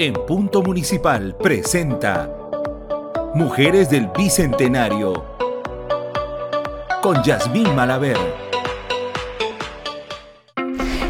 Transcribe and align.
En 0.00 0.14
Punto 0.14 0.62
Municipal 0.62 1.34
presenta 1.42 2.30
Mujeres 3.34 3.90
del 3.90 4.08
Bicentenario 4.16 5.24
con 7.02 7.20
Yasmín 7.24 7.74
Malaver. 7.74 8.16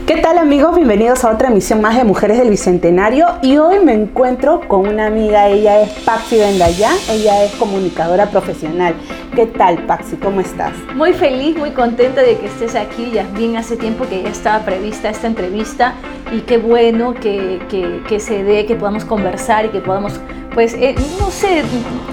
¿Qué 0.06 0.16
tal 0.22 0.38
amigos? 0.38 0.74
Bienvenidos 0.74 1.22
a 1.22 1.32
otra 1.32 1.48
emisión 1.48 1.82
más 1.82 1.96
de 1.96 2.04
Mujeres 2.04 2.38
del 2.38 2.48
Bicentenario 2.48 3.27
y 3.43 3.59
hoy 3.59 3.79
me 3.85 3.93
encuentro 3.93 4.66
con 4.66 4.89
una 4.89 5.09
amiga, 5.09 5.48
ella 5.48 5.82
es 5.82 5.91
Paxi 6.07 6.39
Vendayá, 6.39 6.93
ella 7.11 7.45
es 7.45 7.52
comunicadora 7.57 8.30
profesional. 8.30 8.95
¿Qué 9.39 9.46
tal 9.46 9.79
Paxi? 9.86 10.16
¿Cómo 10.16 10.41
estás? 10.41 10.73
Muy 10.96 11.12
feliz, 11.12 11.57
muy 11.57 11.70
contenta 11.70 12.23
de 12.23 12.37
que 12.38 12.46
estés 12.46 12.75
aquí, 12.75 13.12
Yasmín, 13.12 13.57
hace 13.57 13.77
tiempo 13.77 14.05
que 14.09 14.20
ya 14.20 14.30
estaba 14.30 14.64
prevista 14.64 15.11
esta 15.11 15.29
entrevista 15.29 15.95
y 16.32 16.41
qué 16.41 16.59
bueno 16.59 17.14
que, 17.14 17.61
que, 18.09 18.19
se 18.19 18.43
dé, 18.43 18.66
que 18.66 18.74
podamos 18.74 19.05
conversar 19.05 19.66
y 19.66 19.69
que 19.69 19.79
podamos, 19.79 20.19
pues, 20.55 20.74
eh, 20.74 20.97
no 21.20 21.30
sé, 21.30 21.62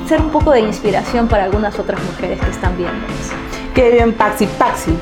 ser 0.07 0.21
un 0.21 0.29
poco 0.29 0.51
de 0.51 0.59
inspiración 0.59 1.27
para 1.27 1.45
algunas 1.45 1.79
otras 1.79 1.99
mujeres 2.03 2.39
que 2.39 2.51
están 2.51 2.77
viendo. 2.77 3.07
Qué 3.73 3.89
bien, 3.89 4.13
Paxi, 4.13 4.45
Paxi. 4.45 4.95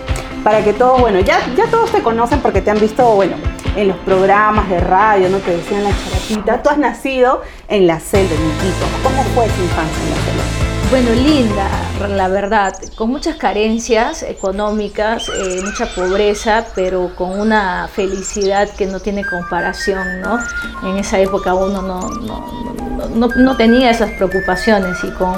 Para 0.46 0.64
que 0.64 0.72
todos, 0.72 1.02
bueno, 1.02 1.20
ya, 1.20 1.42
ya 1.58 1.68
todos 1.68 1.92
te 1.92 2.02
conocen 2.02 2.40
porque 2.40 2.62
te 2.62 2.72
han 2.72 2.80
visto, 2.80 3.06
bueno, 3.16 3.36
en 3.76 3.90
los 3.90 3.98
programas 3.98 4.70
de 4.70 4.80
radio, 4.80 5.28
¿no? 5.28 5.40
Te 5.40 5.58
decían 5.58 5.84
la 5.84 5.90
charatita. 5.90 6.64
Tú 6.64 6.70
has 6.70 6.78
nacido 6.78 7.42
en 7.68 7.86
la 7.86 8.00
selva, 8.00 8.30
de 8.30 8.38
Quito. 8.38 8.86
¿Cómo 9.04 9.24
fue 9.36 9.46
tu 9.48 9.62
infancia 9.62 10.04
en 10.06 10.10
la 10.10 10.16
selva? 10.16 10.63
Bueno, 10.94 11.10
linda, 11.10 11.68
la 12.08 12.28
verdad, 12.28 12.72
con 12.96 13.10
muchas 13.10 13.38
carencias 13.38 14.22
económicas, 14.22 15.28
eh, 15.28 15.60
mucha 15.66 15.88
pobreza, 15.88 16.68
pero 16.76 17.16
con 17.16 17.40
una 17.40 17.88
felicidad 17.88 18.70
que 18.70 18.86
no 18.86 19.00
tiene 19.00 19.26
comparación, 19.26 20.22
¿no? 20.22 20.38
En 20.84 20.98
esa 20.98 21.18
época 21.18 21.56
uno 21.56 21.82
no, 21.82 23.28
no, 23.36 23.58
tenía 23.58 23.90
esas 23.90 24.12
preocupaciones 24.12 25.04
y 25.04 25.10
con, 25.14 25.34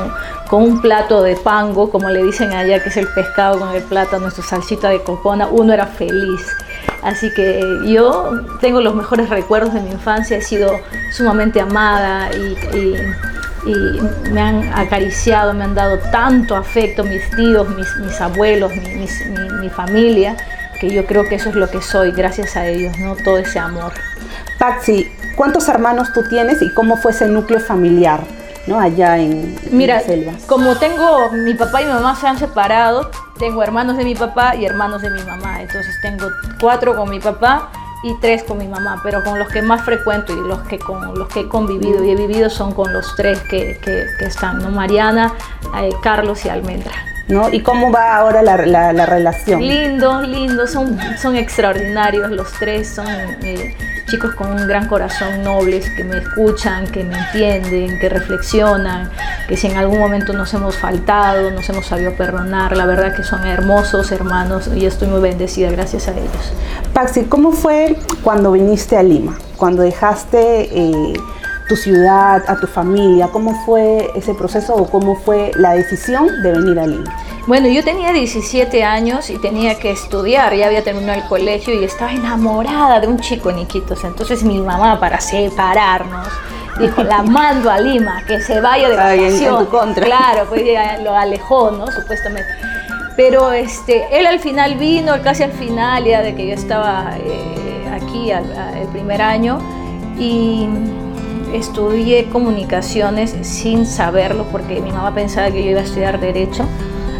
con, 0.50 0.62
un 0.62 0.82
plato 0.82 1.24
de 1.24 1.38
pango, 1.38 1.90
como 1.90 2.10
le 2.10 2.22
dicen 2.22 2.52
allá, 2.52 2.84
que 2.84 2.90
es 2.90 2.98
el 2.98 3.08
pescado 3.08 3.58
con 3.58 3.74
el 3.74 3.84
plátano, 3.84 4.30
su 4.32 4.42
salsita 4.42 4.90
de 4.90 5.04
cocona, 5.04 5.48
uno 5.48 5.72
era 5.72 5.88
feliz. 5.88 6.42
Así 7.02 7.34
que 7.34 7.62
yo 7.86 8.30
tengo 8.60 8.82
los 8.82 8.94
mejores 8.94 9.30
recuerdos 9.30 9.74
de 9.74 9.80
mi 9.80 9.92
infancia, 9.92 10.36
he 10.36 10.42
sido 10.42 10.82
sumamente 11.14 11.62
amada 11.62 12.30
y 12.36 12.58
me 14.32 14.42
han 14.42 14.74
acariciado, 14.74 15.54
me 15.54 15.64
han 15.64 15.76
dado 15.76 16.00
tanto 16.12 16.56
afecto, 16.56 17.04
mis 17.04 17.30
tíos, 17.32 17.68
mis, 17.70 18.22
abuelos, 18.22 18.72
mi, 18.76 19.70
familia, 19.70 20.36
que 20.80 20.90
yo 20.90 21.06
creo 21.06 21.28
que 21.28 21.36
eso 21.36 21.50
es 21.50 21.56
lo 21.56 21.70
que 21.70 21.82
soy, 21.82 22.12
gracias 22.12 22.56
a 22.56 22.68
ellos, 22.68 22.98
¿no? 23.00 23.16
Todo 23.16 23.40
ese 23.40 23.60
amor. 23.60 23.94
Paxi, 24.60 25.12
¿cuántos 25.36 25.68
hermanos 25.68 26.14
tú 26.14 26.24
tienes 26.30 26.62
y 26.62 26.70
cómo 26.74 26.98
fue 26.98 27.12
ese 27.12 27.28
núcleo 27.28 27.60
familiar? 27.60 28.22
¿no? 28.68 28.80
allá 28.80 29.20
en, 29.20 29.56
Mira, 29.72 30.02
como 30.48 30.76
tengo, 30.76 31.32
mi 31.32 31.54
papá 31.54 31.84
y 31.84 31.86
mi 31.86 31.92
mamá 31.92 32.16
se 32.16 32.28
han 32.28 32.40
separado, 32.40 33.12
tengo 33.38 33.62
hermanos 33.62 33.96
de 33.98 34.04
mi 34.04 34.16
papá 34.16 34.56
y 34.56 34.66
hermanos 34.66 35.04
de 35.04 35.12
mi 35.12 35.22
mamá, 35.22 35.62
entonces 35.62 35.96
tengo 36.02 36.32
cuatro 36.60 36.96
con 36.96 37.10
mi 37.10 37.20
papá 37.20 37.70
y 38.04 38.14
tres 38.20 38.44
con 38.44 38.58
mi 38.58 38.68
mamá, 38.68 39.02
pero 39.04 39.24
con 39.24 39.40
los 39.40 39.48
que 39.50 39.62
más 39.62 39.84
frecuento 39.84 40.34
y 40.34 40.48
los 40.48 40.60
que 40.64 40.78
con 40.80 41.18
los 41.18 41.28
que 41.30 41.42
he 41.42 41.50
convivido 41.50 42.04
y 42.04 42.12
he 42.12 42.16
vivido 42.16 42.50
son 42.50 42.74
con 42.74 42.94
los 42.94 43.16
tres 43.16 43.40
que, 43.50 43.80
que, 43.84 44.26
están, 44.26 44.60
¿no? 44.60 44.70
Mariana, 44.70 45.34
eh, 45.82 45.90
Carlos 46.02 46.46
y 46.46 46.50
Almendra. 46.50 46.94
¿No? 47.28 47.52
¿Y 47.52 47.62
cómo 47.62 47.92
va 47.92 48.18
ahora 48.18 48.44
la, 48.44 48.58
la, 48.94 49.06
relación? 49.08 49.60
Lindo, 49.60 50.22
lindo, 50.22 50.68
son, 50.68 51.00
son 51.20 51.36
extraordinarios 51.36 52.30
los 52.30 52.52
tres, 52.54 52.88
son 52.88 53.08
eh, 53.08 53.76
chicos 54.06 54.36
con 54.36 54.52
un 54.52 54.68
gran 54.68 54.88
corazón, 54.88 55.44
nobles, 55.44 55.90
que 55.90 56.04
me 56.04 56.18
escuchan, 56.18 56.88
que 56.88 57.04
me 57.04 57.18
entienden, 57.18 58.00
que 58.00 58.10
reflexionan, 58.10 59.10
que 59.48 59.58
si 59.58 59.68
en 59.68 59.78
algún 59.78 60.00
momento 60.00 60.34
nos 60.34 60.54
hemos 60.54 60.78
faltado, 60.78 61.52
nos 61.52 61.68
hemos 61.70 61.88
sabido 61.88 62.14
perdonar, 62.14 62.78
la 62.78 62.86
verdad 62.86 63.16
que 63.16 63.24
son 63.24 63.46
hermosos 63.46 64.12
hermanos 64.12 64.70
y 64.76 64.86
estoy 64.86 65.08
muy 65.08 65.22
bendecida 65.22 65.72
gracias 65.72 66.08
a 66.08 66.12
ellos. 66.12 66.54
Paxi, 66.94 67.24
¿cómo 67.24 67.52
fue 67.52 67.98
cuando 68.24 68.52
viniste 68.52 68.98
a 68.98 69.04
Lima? 69.04 69.38
Cuando 69.58 69.82
dejaste 69.82 70.70
eh, 70.72 71.14
tu 71.68 71.76
ciudad, 71.76 72.44
a 72.48 72.60
tu 72.60 72.68
familia, 72.68 73.30
¿cómo 73.32 73.54
fue 73.66 74.12
ese 74.16 74.34
proceso 74.34 74.76
o 74.76 74.90
cómo 74.90 75.16
fue 75.16 75.52
la 75.56 75.74
decisión 75.74 76.42
de 76.44 76.52
venir 76.52 76.80
a 76.80 76.88
Lima? 76.88 77.18
Bueno, 77.48 77.68
yo 77.68 77.84
tenía 77.84 78.12
17 78.12 78.84
años 78.84 79.30
y 79.30 79.38
tenía 79.38 79.78
que 79.78 79.92
estudiar, 79.92 80.56
ya 80.56 80.68
había 80.68 80.84
terminado 80.84 81.20
el 81.20 81.28
colegio 81.28 81.74
y 81.74 81.84
estaba 81.84 82.12
enamorada 82.12 83.00
de 83.00 83.08
un 83.08 83.20
chico 83.20 83.50
en 83.50 83.60
Iquitos. 83.60 84.04
Entonces 84.04 84.44
mi 84.44 84.60
mamá, 84.60 85.00
para 85.00 85.20
separarnos, 85.20 86.28
dijo, 86.80 87.04
la 87.04 87.22
mando 87.22 87.70
a 87.70 87.80
Lima, 87.80 88.24
que 88.26 88.42
se 88.42 88.60
vaya 88.62 88.90
de 88.90 88.96
vacación. 88.96 89.60
En, 89.60 89.66
tu 89.66 89.72
contra. 89.72 90.06
Claro, 90.06 90.46
pues 90.50 90.64
lo 91.04 91.16
alejó, 91.16 91.72
¿no? 91.72 91.92
Supuestamente. 91.92 92.50
Pero 93.16 93.52
este, 93.52 94.20
él 94.20 94.28
al 94.28 94.40
final 94.40 94.76
vino, 94.76 95.14
casi 95.24 95.44
al 95.44 95.54
final, 95.54 96.04
ya 96.04 96.22
de 96.22 96.36
que 96.36 96.48
yo 96.48 96.54
estaba 96.54 97.16
eh, 97.18 97.90
aquí 97.94 98.32
el 98.32 98.88
primer 98.92 99.22
año, 99.22 99.60
y 100.18 100.68
estudié 101.56 102.26
comunicaciones 102.26 103.36
sin 103.42 103.86
saberlo, 103.86 104.46
porque 104.52 104.82
mi 104.82 104.92
mamá 104.92 105.14
pensaba 105.14 105.52
que 105.52 105.64
yo 105.64 105.72
iba 105.72 105.82
a 105.82 105.84
estudiar 105.84 106.20
Derecho 106.20 106.66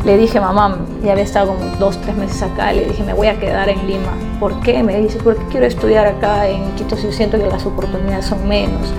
le 0.06 0.18
dije, 0.18 0.40
mamá, 0.40 0.78
ya 1.04 1.14
había 1.14 1.24
estado 1.24 1.56
como 1.56 1.66
dos, 1.78 2.00
tres 2.00 2.16
meses 2.16 2.44
acá, 2.44 2.72
le 2.72 2.86
dije, 2.86 3.04
me 3.04 3.14
voy 3.14 3.26
a 3.26 3.40
quedar 3.40 3.70
en 3.70 3.88
Lima. 3.88 4.14
¿Por 4.40 4.60
qué? 4.60 4.84
Me 4.84 5.02
dice, 5.02 5.18
porque 5.24 5.44
quiero 5.50 5.66
estudiar 5.66 6.06
acá 6.06 6.48
en 6.48 6.72
Quito 6.76 6.96
si 6.96 7.12
siento 7.12 7.40
que 7.40 7.48
las 7.48 7.66
oportunidades 7.66 8.26
son 8.26 8.48
menos. 8.48 8.94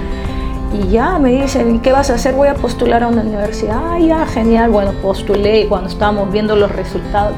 Y 0.72 0.88
ya 0.88 1.20
me 1.20 1.30
dicen, 1.30 1.78
¿qué 1.78 1.92
vas 1.92 2.10
a 2.10 2.14
hacer? 2.14 2.34
Voy 2.34 2.48
a 2.48 2.54
postular 2.54 3.04
a 3.04 3.06
una 3.06 3.22
universidad. 3.22 3.76
Ah, 3.80 3.98
ya, 4.00 4.26
genial. 4.26 4.70
Bueno, 4.70 4.92
postulé 5.00 5.60
y 5.60 5.66
cuando 5.66 5.88
estábamos 5.88 6.32
viendo 6.32 6.56
los 6.56 6.72
resultados, 6.72 7.36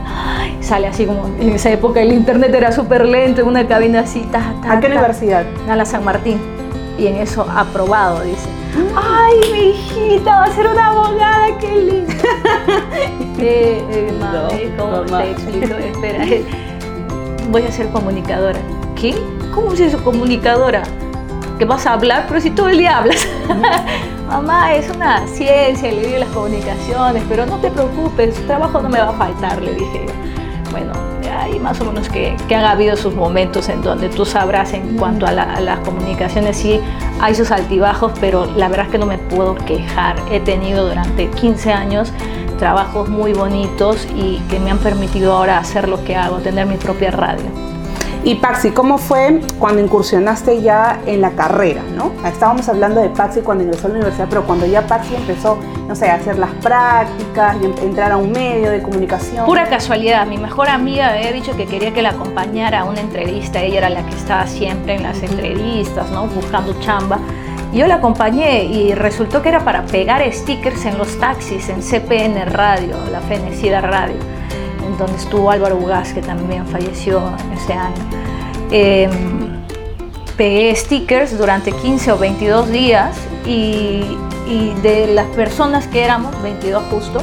sale 0.60 0.86
así 0.86 1.04
como 1.04 1.26
en 1.38 1.50
esa 1.50 1.70
época 1.70 2.00
el 2.00 2.14
internet 2.14 2.54
era 2.54 2.72
súper 2.72 3.04
lento, 3.04 3.42
en 3.42 3.48
una 3.48 3.68
cabina 3.68 4.00
así. 4.00 4.26
Ta, 4.32 4.54
¿A 4.66 4.80
qué 4.80 4.86
universidad? 4.86 5.44
A 5.68 5.76
la 5.76 5.84
San 5.84 6.04
Martín. 6.04 6.57
Y 6.98 7.06
en 7.06 7.16
eso 7.16 7.46
aprobado, 7.48 8.22
dice. 8.24 8.48
¡Ay, 8.96 9.40
mi 9.52 9.58
hijita 9.70 10.40
va 10.40 10.44
a 10.44 10.50
ser 10.50 10.66
una 10.66 10.88
abogada! 10.88 11.58
¡Qué 11.58 11.72
lindo! 11.72 12.12
eh, 13.38 13.84
eh, 13.90 14.12
mami, 14.18 14.70
¿cómo 14.76 15.02
te 15.02 15.30
explico? 15.30 15.74
Espera, 15.74 16.24
voy 17.50 17.62
a 17.62 17.70
ser 17.70 17.88
comunicadora. 17.90 18.58
¿Qué? 18.96 19.14
¿Cómo 19.54 19.72
es 19.72 19.80
eso, 19.80 20.02
comunicadora? 20.02 20.82
¿Que 21.58 21.64
vas 21.64 21.86
a 21.86 21.92
hablar? 21.92 22.26
Pero 22.28 22.40
si 22.40 22.50
todo 22.50 22.68
el 22.68 22.78
día 22.78 22.98
hablas. 22.98 23.26
Mamá, 24.28 24.74
es 24.74 24.90
una 24.90 25.26
ciencia, 25.26 25.90
le 25.90 26.04
digo 26.04 26.18
las 26.18 26.28
comunicaciones, 26.30 27.22
pero 27.28 27.46
no 27.46 27.58
te 27.60 27.70
preocupes, 27.70 28.34
trabajo 28.46 28.82
no 28.82 28.88
me 28.88 28.98
va 28.98 29.08
a 29.10 29.12
faltar, 29.14 29.62
le 29.62 29.74
dije 29.74 30.06
yo. 30.06 30.70
Bueno, 30.70 30.92
hay 31.38 31.58
más 31.58 31.80
o 31.80 31.84
menos 31.84 32.08
que, 32.08 32.36
que, 32.48 32.54
han 32.54 32.64
habido 32.64 32.96
sus 32.96 33.14
momentos 33.14 33.68
en 33.68 33.82
donde 33.82 34.08
tú 34.08 34.24
sabrás 34.24 34.72
en 34.72 34.96
cuanto 34.96 35.26
a, 35.26 35.32
las 35.32 35.78
comunicaciones, 35.80 36.56
sí 36.56 36.80
hay 37.20 37.34
sus 37.34 37.50
altibajos, 37.50 38.12
pero 38.20 38.46
la 38.56 38.68
verdad 38.68 38.86
es 38.86 38.92
que 38.92 38.98
no 38.98 39.06
me 39.06 39.18
puedo 39.18 39.54
quejar. 39.54 40.16
He 40.30 40.40
tenido 40.40 40.88
durante 40.88 41.28
15 41.28 41.72
años 41.72 42.12
trabajos 42.58 43.08
muy 43.08 43.32
bonitos 43.32 44.06
y 44.16 44.38
que 44.50 44.58
me 44.58 44.70
han 44.70 44.78
permitido 44.78 45.32
ahora 45.32 45.58
hacer 45.58 45.88
lo 45.88 46.02
que 46.04 46.16
hago, 46.16 46.38
tener 46.38 46.66
mi 46.66 46.76
propia 46.76 47.10
radio. 47.10 47.77
Y 48.24 48.34
Paxi, 48.34 48.72
¿cómo 48.72 48.98
fue 48.98 49.40
cuando 49.58 49.80
incursionaste 49.80 50.60
ya 50.60 51.00
en 51.06 51.20
la 51.20 51.30
carrera? 51.30 51.82
¿no? 51.94 52.12
Estábamos 52.26 52.68
hablando 52.68 53.00
de 53.00 53.08
Paxi 53.08 53.40
cuando 53.40 53.64
ingresó 53.64 53.86
a 53.86 53.90
la 53.90 53.94
universidad, 53.96 54.26
pero 54.28 54.44
cuando 54.44 54.66
ya 54.66 54.86
Paxi 54.86 55.14
empezó, 55.14 55.56
no 55.86 55.94
sé, 55.94 56.10
a 56.10 56.16
hacer 56.16 56.38
las 56.38 56.50
prácticas 56.62 57.56
y 57.62 57.84
entrar 57.84 58.12
a 58.12 58.16
un 58.16 58.32
medio 58.32 58.70
de 58.70 58.82
comunicación. 58.82 59.46
Pura 59.46 59.66
casualidad, 59.68 60.26
mi 60.26 60.36
mejor 60.36 60.68
amiga 60.68 61.10
me 61.12 61.18
había 61.18 61.32
dicho 61.32 61.56
que 61.56 61.66
quería 61.66 61.94
que 61.94 62.02
la 62.02 62.10
acompañara 62.10 62.80
a 62.80 62.84
una 62.84 63.00
entrevista, 63.00 63.62
ella 63.62 63.78
era 63.78 63.88
la 63.88 64.04
que 64.04 64.14
estaba 64.14 64.46
siempre 64.46 64.96
en 64.96 65.04
las 65.04 65.22
entrevistas, 65.22 66.10
¿no? 66.10 66.26
buscando 66.26 66.78
chamba. 66.80 67.18
Yo 67.72 67.86
la 67.86 67.96
acompañé 67.96 68.64
y 68.64 68.94
resultó 68.94 69.42
que 69.42 69.50
era 69.50 69.60
para 69.60 69.84
pegar 69.86 70.22
stickers 70.32 70.84
en 70.86 70.98
los 70.98 71.18
taxis, 71.20 71.68
en 71.68 71.82
CPN 71.82 72.46
Radio, 72.46 72.96
la 73.12 73.20
fenecida 73.20 73.80
Radio 73.80 74.16
donde 74.98 75.16
estuvo 75.16 75.50
Álvaro 75.50 75.76
Ugaz, 75.76 76.12
que 76.12 76.20
también 76.20 76.66
falleció 76.66 77.22
ese 77.54 77.72
año. 77.72 78.17
Eh, 78.70 79.08
pegué 80.36 80.74
stickers 80.76 81.36
durante 81.36 81.72
15 81.72 82.12
o 82.12 82.18
22 82.18 82.70
días 82.70 83.16
y, 83.44 84.02
y 84.46 84.72
de 84.82 85.08
las 85.08 85.26
personas 85.28 85.86
que 85.88 86.04
éramos, 86.04 86.40
22 86.42 86.82
justo, 86.90 87.20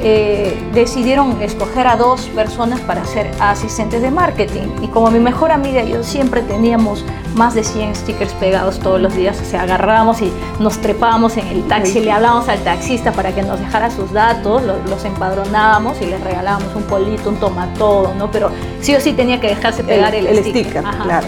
eh, 0.00 0.56
decidieron 0.72 1.42
escoger 1.42 1.86
a 1.86 1.96
dos 1.96 2.22
personas 2.28 2.80
para 2.80 3.04
ser 3.04 3.30
asistentes 3.40 4.00
de 4.02 4.10
marketing. 4.10 4.68
Y 4.82 4.88
como 4.88 5.10
mi 5.10 5.18
mejor 5.18 5.50
amiga 5.50 5.82
y 5.82 5.90
yo 5.90 6.02
siempre 6.02 6.42
teníamos 6.42 7.04
más 7.34 7.54
de 7.54 7.64
100 7.64 7.96
stickers 7.96 8.32
pegados 8.34 8.78
todos 8.78 9.00
los 9.00 9.14
días, 9.14 9.40
o 9.40 9.44
sea, 9.44 9.62
agarrábamos 9.62 10.20
y 10.22 10.32
nos 10.58 10.78
trepábamos 10.78 11.36
en 11.36 11.46
el 11.48 11.62
taxi, 11.68 12.00
le 12.00 12.10
hablábamos 12.10 12.48
al 12.48 12.58
taxista 12.60 13.12
para 13.12 13.34
que 13.34 13.42
nos 13.42 13.60
dejara 13.60 13.90
sus 13.90 14.12
datos, 14.12 14.62
los, 14.62 15.04
empadronábamos 15.04 16.00
y 16.00 16.06
les 16.06 16.20
regalábamos 16.22 16.74
un 16.74 16.82
polito, 16.82 17.30
un 17.30 17.36
tomatodo, 17.36 18.12
¿no? 18.14 18.30
Pero 18.30 18.50
sí 18.80 18.94
o 18.94 19.00
sí 19.00 19.12
tenía 19.12 19.40
que 19.40 19.48
dejarse 19.48 19.84
pegar 19.84 20.14
el, 20.14 20.26
sticker. 20.44 20.82
claro. 20.82 21.26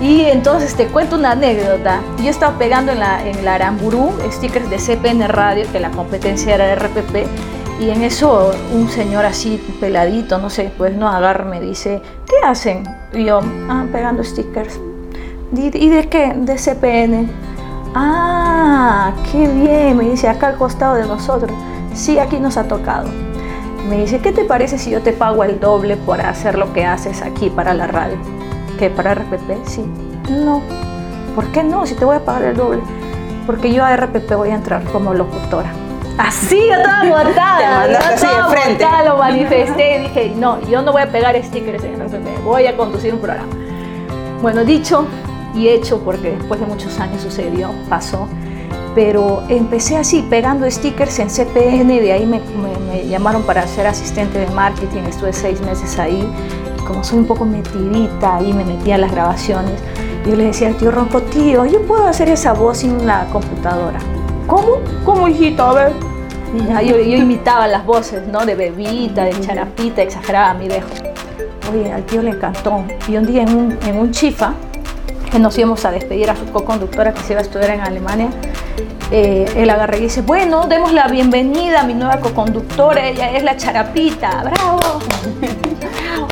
Y 0.00 0.22
entonces 0.24 0.74
te 0.74 0.88
cuento 0.88 1.16
una 1.16 1.30
anécdota. 1.30 2.00
Yo 2.22 2.28
estaba 2.28 2.58
pegando 2.58 2.92
en 2.92 3.00
la, 3.00 3.26
en 3.26 3.44
la 3.44 3.54
Aramburú 3.54 4.12
stickers 4.30 4.68
de 4.68 4.76
CPN 4.76 5.26
Radio, 5.28 5.64
que 5.72 5.80
la 5.80 5.90
competencia 5.90 6.54
era 6.54 6.66
de 6.66 6.74
RPP, 6.74 7.26
y 7.78 7.90
en 7.90 8.02
eso 8.02 8.52
un 8.72 8.88
señor 8.88 9.24
así 9.24 9.62
peladito, 9.80 10.38
no 10.38 10.50
sé, 10.50 10.72
pues 10.76 10.94
no 10.94 11.08
agarra, 11.08 11.44
me 11.44 11.60
dice, 11.60 12.00
¿qué 12.26 12.46
hacen? 12.46 12.84
Y 13.12 13.24
yo, 13.24 13.40
ah, 13.68 13.84
pegando 13.92 14.24
stickers. 14.24 14.80
¿Y 15.54 15.88
de 15.88 16.08
qué? 16.08 16.34
De 16.34 16.56
CPN. 16.56 17.28
Ah, 17.94 19.12
qué 19.30 19.48
bien, 19.48 19.96
me 19.96 20.04
dice, 20.04 20.28
acá 20.28 20.48
al 20.48 20.56
costado 20.56 20.96
de 20.96 21.06
nosotros. 21.06 21.52
Sí, 21.94 22.18
aquí 22.18 22.38
nos 22.38 22.56
ha 22.56 22.64
tocado. 22.64 23.08
Me 23.88 23.98
dice, 23.98 24.18
¿qué 24.18 24.32
te 24.32 24.44
parece 24.44 24.78
si 24.78 24.90
yo 24.90 25.00
te 25.00 25.12
pago 25.12 25.44
el 25.44 25.60
doble 25.60 25.96
por 25.96 26.20
hacer 26.20 26.58
lo 26.58 26.72
que 26.72 26.84
haces 26.84 27.22
aquí 27.22 27.50
para 27.50 27.72
la 27.72 27.86
radio? 27.86 28.16
¿Qué? 28.78 28.90
¿Para 28.90 29.14
RPP? 29.14 29.66
Sí. 29.66 29.84
No. 30.30 30.60
¿Por 31.34 31.46
qué 31.52 31.62
no? 31.62 31.86
Si 31.86 31.94
te 31.94 32.04
voy 32.04 32.16
a 32.16 32.24
pagar 32.24 32.42
el 32.42 32.56
doble. 32.56 32.82
Porque 33.46 33.72
yo 33.72 33.84
a 33.84 33.96
RPP 33.96 34.34
voy 34.34 34.50
a 34.50 34.56
entrar 34.56 34.82
como 34.84 35.14
locutora. 35.14 35.72
Así, 36.18 36.58
yo 36.66 36.74
estaba 36.74 37.04
botada. 37.04 37.86
yo 37.86 38.14
estaba 38.14 38.48
botada, 38.48 39.04
lo 39.04 39.18
manifesté 39.18 39.96
y 39.96 40.02
dije, 40.02 40.32
no, 40.36 40.60
yo 40.62 40.82
no 40.82 40.92
voy 40.92 41.02
a 41.02 41.12
pegar 41.12 41.36
stickers 41.44 41.84
en 41.84 42.00
RPP, 42.00 42.42
voy 42.42 42.66
a 42.66 42.76
conducir 42.76 43.12
un 43.12 43.20
programa. 43.20 43.52
Bueno, 44.40 44.64
dicho 44.64 45.06
y 45.54 45.68
hecho, 45.68 46.00
porque 46.00 46.30
después 46.30 46.60
de 46.60 46.66
muchos 46.66 46.98
años 47.00 47.22
sucedió, 47.22 47.70
pasó, 47.88 48.28
pero 48.94 49.42
empecé 49.48 49.96
así, 49.96 50.26
pegando 50.28 50.70
stickers 50.70 51.18
en 51.18 51.28
CPN, 51.28 51.88
de 51.88 52.12
ahí 52.12 52.24
me, 52.24 52.40
me 52.90 53.06
llamaron 53.06 53.42
para 53.42 53.66
ser 53.66 53.86
asistente 53.86 54.38
de 54.38 54.46
marketing, 54.48 55.02
estuve 55.02 55.32
seis 55.34 55.60
meses 55.60 55.98
ahí, 55.98 56.26
como 56.86 57.04
soy 57.04 57.18
un 57.18 57.26
poco 57.26 57.44
metidita, 57.44 58.36
ahí 58.36 58.52
me 58.54 58.64
metía 58.64 58.94
a 58.94 58.98
las 58.98 59.12
grabaciones, 59.12 59.80
yo 60.26 60.34
le 60.34 60.44
decía 60.44 60.68
al 60.68 60.76
tío 60.76 60.90
Ronco, 60.90 61.20
tío, 61.22 61.66
yo 61.66 61.82
puedo 61.82 62.06
hacer 62.06 62.28
esa 62.30 62.52
voz 62.52 62.78
sin 62.78 63.06
la 63.06 63.26
computadora. 63.26 63.98
¿Cómo? 64.46 64.78
¿Cómo, 65.04 65.28
hijito? 65.28 65.64
A 65.64 65.74
ver. 65.74 65.92
yo, 66.84 66.98
imitaba 66.98 67.66
las 67.66 67.84
voces, 67.84 68.26
¿no? 68.28 68.46
De 68.46 68.54
bebita, 68.54 69.24
de 69.24 69.40
charapita, 69.40 70.02
exageraba 70.02 70.54
mi 70.54 70.68
dejo. 70.68 70.88
Oye, 71.72 71.92
al 71.92 72.04
tío 72.04 72.22
le 72.22 72.30
encantó. 72.30 72.84
Y 73.08 73.16
un 73.16 73.26
día 73.26 73.42
en 73.42 73.54
un, 73.54 73.78
en 73.84 73.98
un 73.98 74.12
chifa, 74.12 74.54
que 75.30 75.38
nos 75.40 75.58
íbamos 75.58 75.84
a 75.84 75.90
despedir 75.90 76.30
a 76.30 76.36
su 76.36 76.44
co-conductora 76.46 77.12
que 77.12 77.20
se 77.22 77.32
iba 77.32 77.40
a 77.40 77.42
estudiar 77.42 77.70
en 77.70 77.80
Alemania, 77.80 78.28
eh, 79.10 79.50
él 79.56 79.68
agarra 79.68 79.96
y 79.96 80.02
dice, 80.02 80.22
bueno, 80.22 80.66
demos 80.66 80.92
la 80.92 81.08
bienvenida 81.08 81.80
a 81.80 81.84
mi 81.84 81.94
nueva 81.94 82.20
co-conductora, 82.20 83.08
ella 83.08 83.32
es 83.32 83.42
la 83.42 83.56
charapita, 83.56 84.44
bravo. 84.44 84.78
bravo, 84.78 86.28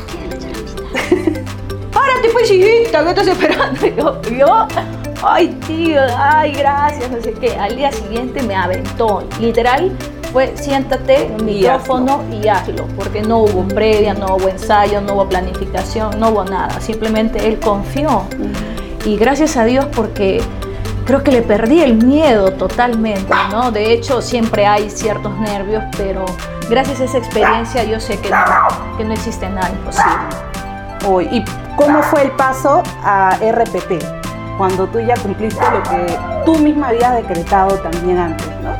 Párate 1.91 2.29
pues 2.31 2.49
hijita, 2.49 3.03
¿qué 3.03 3.09
estás 3.09 3.27
esperando? 3.27 3.87
yo, 3.97 4.21
yo 4.31 4.67
ay 5.27 5.47
tío, 5.67 6.01
ay 6.17 6.51
gracias, 6.53 7.09
no 7.09 7.21
sé 7.21 7.33
qué. 7.33 7.55
Al 7.57 7.75
día 7.75 7.91
siguiente 7.91 8.41
me 8.43 8.55
aventó, 8.55 9.27
literal, 9.39 9.91
fue 10.31 10.55
siéntate, 10.55 11.31
un 11.37 11.45
micrófono 11.45 12.21
y 12.31 12.47
hazlo, 12.47 12.87
porque 12.95 13.21
no 13.21 13.39
hubo 13.39 13.67
previa, 13.67 14.13
no 14.13 14.35
hubo 14.35 14.47
ensayo, 14.47 15.01
no 15.01 15.13
hubo 15.13 15.29
planificación, 15.29 16.19
no 16.19 16.29
hubo 16.29 16.43
nada, 16.43 16.79
simplemente 16.79 17.47
él 17.47 17.59
confió. 17.59 18.23
Y 19.05 19.17
gracias 19.17 19.57
a 19.57 19.65
Dios 19.65 19.85
porque 19.95 20.41
creo 21.05 21.23
que 21.23 21.31
le 21.31 21.41
perdí 21.41 21.81
el 21.81 21.95
miedo 21.95 22.51
totalmente, 22.53 23.33
¿no? 23.51 23.71
De 23.71 23.93
hecho, 23.93 24.21
siempre 24.21 24.65
hay 24.65 24.89
ciertos 24.89 25.37
nervios, 25.39 25.83
pero 25.97 26.25
gracias 26.69 27.01
a 27.01 27.03
esa 27.05 27.17
experiencia 27.17 27.83
yo 27.83 27.99
sé 27.99 28.19
que 28.19 28.29
no, 28.29 28.97
que 28.97 29.05
no 29.05 29.13
existe 29.13 29.47
nada 29.49 29.69
imposible. 29.69 30.15
¿Y 31.31 31.45
cómo 31.75 32.01
fue 32.01 32.23
el 32.23 32.31
paso 32.31 32.81
a 33.03 33.37
RPP? 33.39 34.24
Cuando 34.57 34.87
tú 34.87 34.99
ya 34.99 35.15
cumpliste 35.15 35.63
lo 35.71 35.83
que 35.83 36.17
tú 36.45 36.57
misma 36.59 36.89
habías 36.89 37.15
decretado 37.15 37.75
también 37.79 38.17
antes, 38.17 38.47
¿no? 38.61 38.75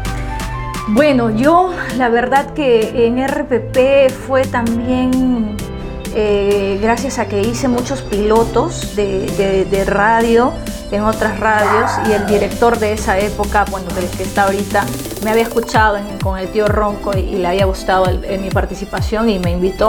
Bueno, 0.89 1.31
yo 1.31 1.73
la 1.97 2.09
verdad 2.09 2.53
que 2.53 3.07
en 3.07 3.27
RPP 3.27 4.11
fue 4.13 4.43
también 4.45 5.57
eh, 6.13 6.79
gracias 6.81 7.17
a 7.17 7.27
que 7.27 7.41
hice 7.41 7.67
muchos 7.67 8.01
pilotos 8.03 8.95
de, 8.95 9.83
radio 9.87 10.53
en 10.91 11.03
otras 11.03 11.39
radios 11.39 11.91
y 12.07 12.13
el 12.13 12.25
director 12.27 12.77
de 12.77 12.93
esa 12.93 13.17
época, 13.19 13.65
bueno, 13.69 13.87
del 13.95 14.07
que 14.09 14.23
está 14.23 14.43
ahorita, 14.43 14.85
me 15.23 15.31
había 15.31 15.43
escuchado 15.43 15.97
con 16.21 16.37
el 16.37 16.47
tío 16.49 16.67
Ronco 16.67 17.17
y, 17.17 17.35
le 17.35 17.47
había 17.47 17.65
gustado 17.65 18.05
mi 18.39 18.49
participación 18.49 19.29
y 19.29 19.39
me 19.39 19.51
invitó 19.51 19.87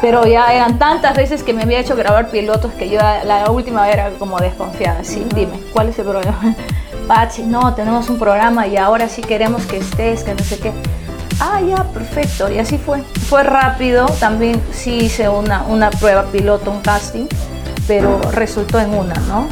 pero 0.00 0.26
ya 0.26 0.52
eran 0.52 0.78
tantas 0.78 1.16
veces 1.16 1.42
que 1.42 1.52
me 1.52 1.62
había 1.62 1.80
hecho 1.80 1.96
grabar 1.96 2.30
pilotos 2.30 2.72
que 2.72 2.88
yo 2.88 2.98
la 2.98 3.50
última 3.50 3.90
era 3.90 4.10
como 4.18 4.38
desconfiada. 4.38 5.04
Sí, 5.04 5.26
dime, 5.34 5.60
¿cuál 5.72 5.88
es 5.88 5.98
el 5.98 6.06
problema? 6.06 6.54
Pachi, 7.08 7.42
no, 7.42 7.74
tenemos 7.74 8.10
un 8.10 8.18
programa 8.18 8.66
y 8.66 8.76
ahora 8.76 9.08
sí 9.08 9.22
queremos 9.22 9.64
que 9.66 9.78
estés, 9.78 10.24
que 10.24 10.34
no 10.34 10.42
sé 10.42 10.58
qué. 10.58 10.72
Ah, 11.38 11.60
ya, 11.60 11.84
perfecto. 11.84 12.50
Y 12.50 12.58
así 12.58 12.78
fue. 12.78 13.02
Fue 13.28 13.42
rápido. 13.42 14.06
También 14.18 14.60
sí 14.72 14.96
hice 14.96 15.28
una, 15.28 15.62
una 15.64 15.90
prueba 15.90 16.24
piloto, 16.24 16.70
un 16.70 16.80
casting, 16.80 17.26
pero 17.86 18.20
resultó 18.32 18.80
en 18.80 18.94
una, 18.94 19.14
¿no? 19.28 19.48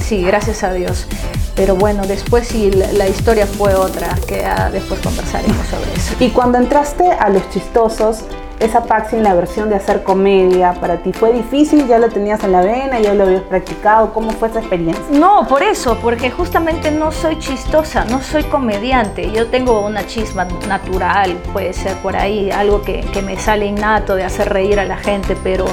Sí, 0.00 0.22
gracias 0.22 0.62
a 0.62 0.72
Dios. 0.72 1.06
Pero 1.54 1.76
bueno, 1.76 2.06
después 2.06 2.48
sí, 2.48 2.70
la, 2.70 3.08
historia 3.08 3.46
fue 3.46 3.74
otra, 3.74 4.08
que 4.26 4.44
después 4.72 5.00
conversaremos 5.00 5.66
sobre 5.68 5.92
eso. 5.94 6.14
Y 6.18 6.30
cuando 6.30 6.58
entraste 6.58 7.10
a 7.10 7.28
Los 7.28 7.48
Chistosos, 7.50 8.24
esa 8.60 8.84
Paxi 8.84 9.16
en 9.16 9.22
la 9.22 9.34
versión 9.34 9.68
de 9.68 9.76
hacer 9.76 10.02
comedia 10.02 10.74
para 10.74 10.98
ti? 10.98 11.12
¿Fue 11.12 11.32
difícil? 11.32 11.86
¿Ya 11.86 11.98
lo 11.98 12.08
tenías 12.08 12.42
en 12.44 12.52
la 12.52 12.62
vena? 12.62 13.00
¿Ya 13.00 13.14
lo 13.14 13.24
habías 13.24 13.42
practicado? 13.42 14.12
¿Cómo 14.12 14.30
fue 14.32 14.48
esa 14.48 14.60
experiencia? 14.60 15.04
No, 15.10 15.46
por 15.48 15.62
eso, 15.62 15.98
porque 16.02 16.30
justamente 16.30 16.90
no 16.90 17.12
soy 17.12 17.38
chistosa, 17.38 18.04
no 18.04 18.22
soy 18.22 18.44
comediante. 18.44 19.30
Yo 19.30 19.48
tengo 19.48 19.84
una 19.84 20.06
chisma 20.06 20.46
natural, 20.68 21.36
puede 21.52 21.72
ser 21.72 21.96
por 21.98 22.16
ahí, 22.16 22.50
algo 22.50 22.82
que, 22.82 23.00
que 23.12 23.22
me 23.22 23.36
sale 23.36 23.66
innato 23.66 24.14
de 24.14 24.24
hacer 24.24 24.48
reír 24.50 24.80
a 24.80 24.84
la 24.84 24.96
gente, 24.96 25.36
pero 25.42 25.66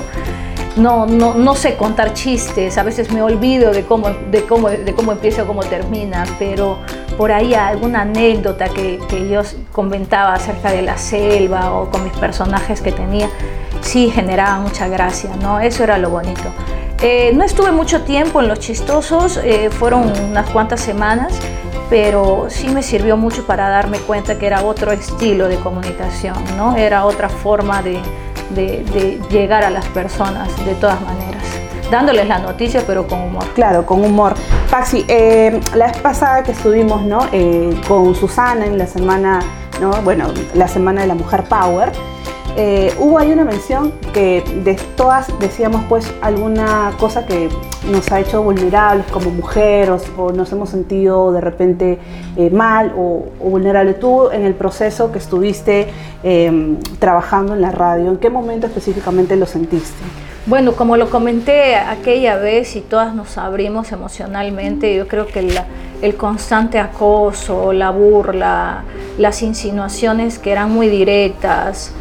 no, 0.77 1.05
no, 1.05 1.33
no, 1.33 1.55
sé 1.55 1.75
contar 1.75 2.13
chistes, 2.13 2.77
a 2.77 2.83
veces 2.83 3.11
me 3.11 3.21
olvido 3.21 3.71
de 3.71 3.83
cómo, 3.83 4.09
de 4.09 4.43
cómo, 4.45 4.69
de 4.69 4.93
cómo 4.93 5.11
empieza 5.11 5.43
o 5.43 5.47
cómo 5.47 5.63
termina, 5.63 6.23
pero 6.39 6.79
por 7.21 7.31
ahí 7.31 7.53
alguna 7.53 8.01
anécdota 8.01 8.67
que, 8.67 8.99
que, 9.07 9.29
yo 9.29 9.43
comentaba 9.71 10.33
acerca 10.33 10.71
de 10.71 10.81
la 10.81 10.97
selva 10.97 11.71
o 11.71 11.91
con 11.91 12.03
mis 12.03 12.13
personajes 12.13 12.81
que 12.81 12.91
tenía, 12.91 13.29
sí 13.81 14.09
generaba 14.09 14.59
mucha 14.59 14.87
gracia, 14.87 15.29
¿no? 15.39 15.59
Eso 15.59 15.83
era 15.83 15.99
lo 15.99 16.09
bonito. 16.09 16.49
Eh, 16.99 17.31
no 17.35 17.43
estuve 17.43 17.71
mucho 17.71 18.01
tiempo 18.01 18.41
en 18.41 18.47
Los 18.47 18.57
Chistosos, 18.59 19.37
eh, 19.43 19.69
fueron 19.69 20.11
unas 20.31 20.49
cuantas 20.49 20.81
semanas, 20.81 21.39
pero 21.91 22.47
sí 22.49 22.69
me 22.69 22.81
sirvió 22.81 23.17
mucho 23.17 23.45
para 23.45 23.69
darme 23.69 23.99
cuenta 23.99 24.39
que 24.39 24.47
era 24.47 24.63
otro 24.63 24.91
estilo 24.91 25.47
de 25.47 25.57
comunicación, 25.57 26.43
¿no? 26.57 26.75
Era 26.75 27.05
otra 27.05 27.29
forma 27.29 27.83
de 27.83 27.99
de, 28.55 29.21
llegar 29.29 29.63
a 29.63 29.69
las 29.69 29.85
personas 29.89 30.49
de 30.65 30.75
todas 30.75 30.99
maneras 31.01 31.60
dándoles 31.91 32.27
la 32.27 32.39
noticia, 32.39 32.83
pero 32.87 33.05
con 33.05 33.21
humor. 33.21 33.43
Claro, 33.53 33.85
con 33.85 34.03
humor. 34.03 34.33
Paxi, 34.71 35.05
eh, 35.07 35.59
la 35.75 35.87
vez 35.87 35.97
pasada 35.97 36.41
que 36.41 36.53
estuvimos 36.53 37.03
¿no? 37.03 37.27
Eh, 37.31 37.79
con 37.87 38.15
Susana 38.15 38.65
en 38.65 38.77
la 38.77 38.87
semana, 38.87 39.41
¿no? 39.79 39.91
bueno, 40.01 40.29
la 40.55 40.67
semana 40.67 41.01
de 41.01 41.07
la 41.07 41.15
mujer 41.15 41.43
Power, 41.43 41.91
eh, 42.57 42.93
hubo 42.99 43.17
ahí 43.17 43.31
una 43.31 43.45
mención 43.45 43.93
que 44.13 44.43
de 44.63 44.75
todas 44.97 45.27
decíamos 45.39 45.85
pues 45.87 46.13
alguna 46.21 46.91
cosa 46.99 47.25
que 47.25 47.47
nos 47.89 48.11
ha 48.11 48.19
hecho 48.19 48.43
vulnerables 48.43 49.05
como 49.07 49.29
mujeres 49.29 50.03
o, 50.17 50.31
nos 50.33 50.51
hemos 50.51 50.69
sentido 50.69 51.31
de 51.31 51.39
repente 51.39 51.97
eh, 52.35 52.49
mal 52.49 52.93
o, 52.97 53.25
vulnerables. 53.39 53.99
Tú 53.99 54.29
en 54.31 54.43
el 54.43 54.53
proceso 54.53 55.11
que 55.13 55.19
estuviste 55.19 55.87
em, 56.23 56.77
trabajando 56.99 57.53
en 57.53 57.61
la 57.61 57.71
radio, 57.71 58.09
¿en 58.09 58.17
qué 58.17 58.29
momento 58.29 58.67
específicamente 58.67 59.37
lo 59.37 59.45
sentiste? 59.45 60.03
Bueno, 60.47 60.73
como 60.73 60.97
lo 60.97 61.09
comenté 61.09 61.75
aquella 61.75 62.37
vez 62.37 62.75
y 62.75 62.81
todas 62.81 63.13
nos 63.13 63.37
abrimos 63.37 63.91
emocionalmente, 63.91 64.95
yo 64.95 65.07
creo 65.07 65.27
que 65.27 65.47
el 66.01 66.15
constante 66.15 66.79
acoso, 66.79 67.73
la 67.73 67.91
burla, 67.91 68.83
las 69.19 69.43
insinuaciones 69.43 70.39
que 70.39 70.51
eran 70.51 70.71
muy 70.71 70.87
directas, 70.89 71.93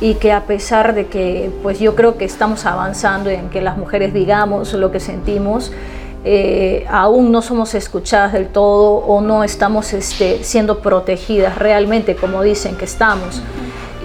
y 0.00 0.14
que 0.14 0.32
a 0.32 0.42
pesar 0.44 0.94
de 0.94 1.06
que 1.06 1.50
pues 1.62 1.78
yo 1.78 1.94
creo 1.94 2.18
que 2.18 2.24
estamos 2.24 2.66
avanzando 2.66 3.30
en 3.30 3.48
que 3.48 3.62
las 3.62 3.78
mujeres 3.78 4.12
digamos 4.12 4.72
lo 4.74 4.90
que 4.90 5.00
sentimos, 5.00 5.72
eh, 6.24 6.84
aún 6.90 7.30
no 7.30 7.40
somos 7.40 7.74
escuchadas 7.74 8.32
del 8.32 8.48
todo 8.48 8.96
o 8.96 9.20
no 9.20 9.44
estamos 9.44 9.92
este, 9.92 10.42
siendo 10.42 10.80
protegidas 10.80 11.56
realmente 11.56 12.16
como 12.16 12.42
dicen 12.42 12.76
que 12.76 12.84
estamos. 12.84 13.40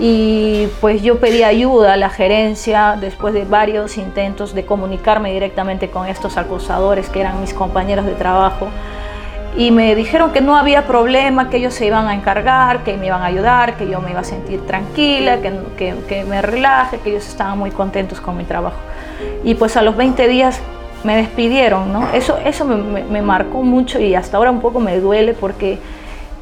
Y 0.04 0.68
pues 0.82 1.04
yo 1.04 1.20
pedí 1.20 1.44
ayuda 1.44 1.94
a 1.94 1.98
la 1.98 2.10
gerencia 2.10 2.98
después 3.00 3.36
de 3.36 3.46
varios 3.46 4.00
intentos 4.00 4.56
de 4.56 4.66
comunicarme 4.66 5.32
directamente 5.32 5.92
con 5.92 6.08
estos 6.08 6.38
acusadores 6.38 7.08
que 7.08 7.22
eran 7.22 7.40
mis 7.40 7.54
compañeros 7.54 8.08
de 8.08 8.14
trabajo 8.14 8.68
y 9.58 9.72
me 9.72 9.96
dijeron 9.96 10.32
que 10.32 10.40
no 10.40 10.56
había 10.56 10.88
problema, 10.88 11.50
que 11.50 11.58
ellos 11.58 11.74
se 11.74 11.86
iban 11.86 12.08
a 12.08 12.16
encargar, 12.16 12.84
que 12.84 12.96
me 12.96 13.08
iban 13.08 13.22
a 13.22 13.26
ayudar, 13.26 13.76
que 13.76 13.88
yo 13.88 14.00
me 14.00 14.12
iba 14.12 14.22
a 14.22 14.24
sentir 14.24 14.66
tranquila, 14.66 15.40
que, 15.42 15.94
que, 16.08 16.24
me 16.24 16.42
relaje, 16.42 17.00
que 17.00 17.10
ellos 17.10 17.28
estaban 17.28 17.60
muy 17.60 17.72
contentos 17.72 18.22
con 18.22 18.38
mi 18.38 18.46
trabajo. 18.46 18.78
Y 19.44 19.56
pues 19.56 19.76
a 19.76 19.82
los 19.82 19.98
20 19.98 20.28
días 20.30 20.62
me 21.04 21.18
despidieron, 21.18 21.92
¿no? 21.92 22.14
Eso, 22.14 22.38
eso 22.46 22.64
me, 22.64 23.22
marcó 23.22 23.62
mucho 23.62 24.00
y 24.00 24.16
hasta 24.16 24.38
ahora 24.38 24.52
un 24.52 24.62
poco 24.62 24.80
me 24.80 25.00
duele 25.00 25.34
porque 25.34 25.80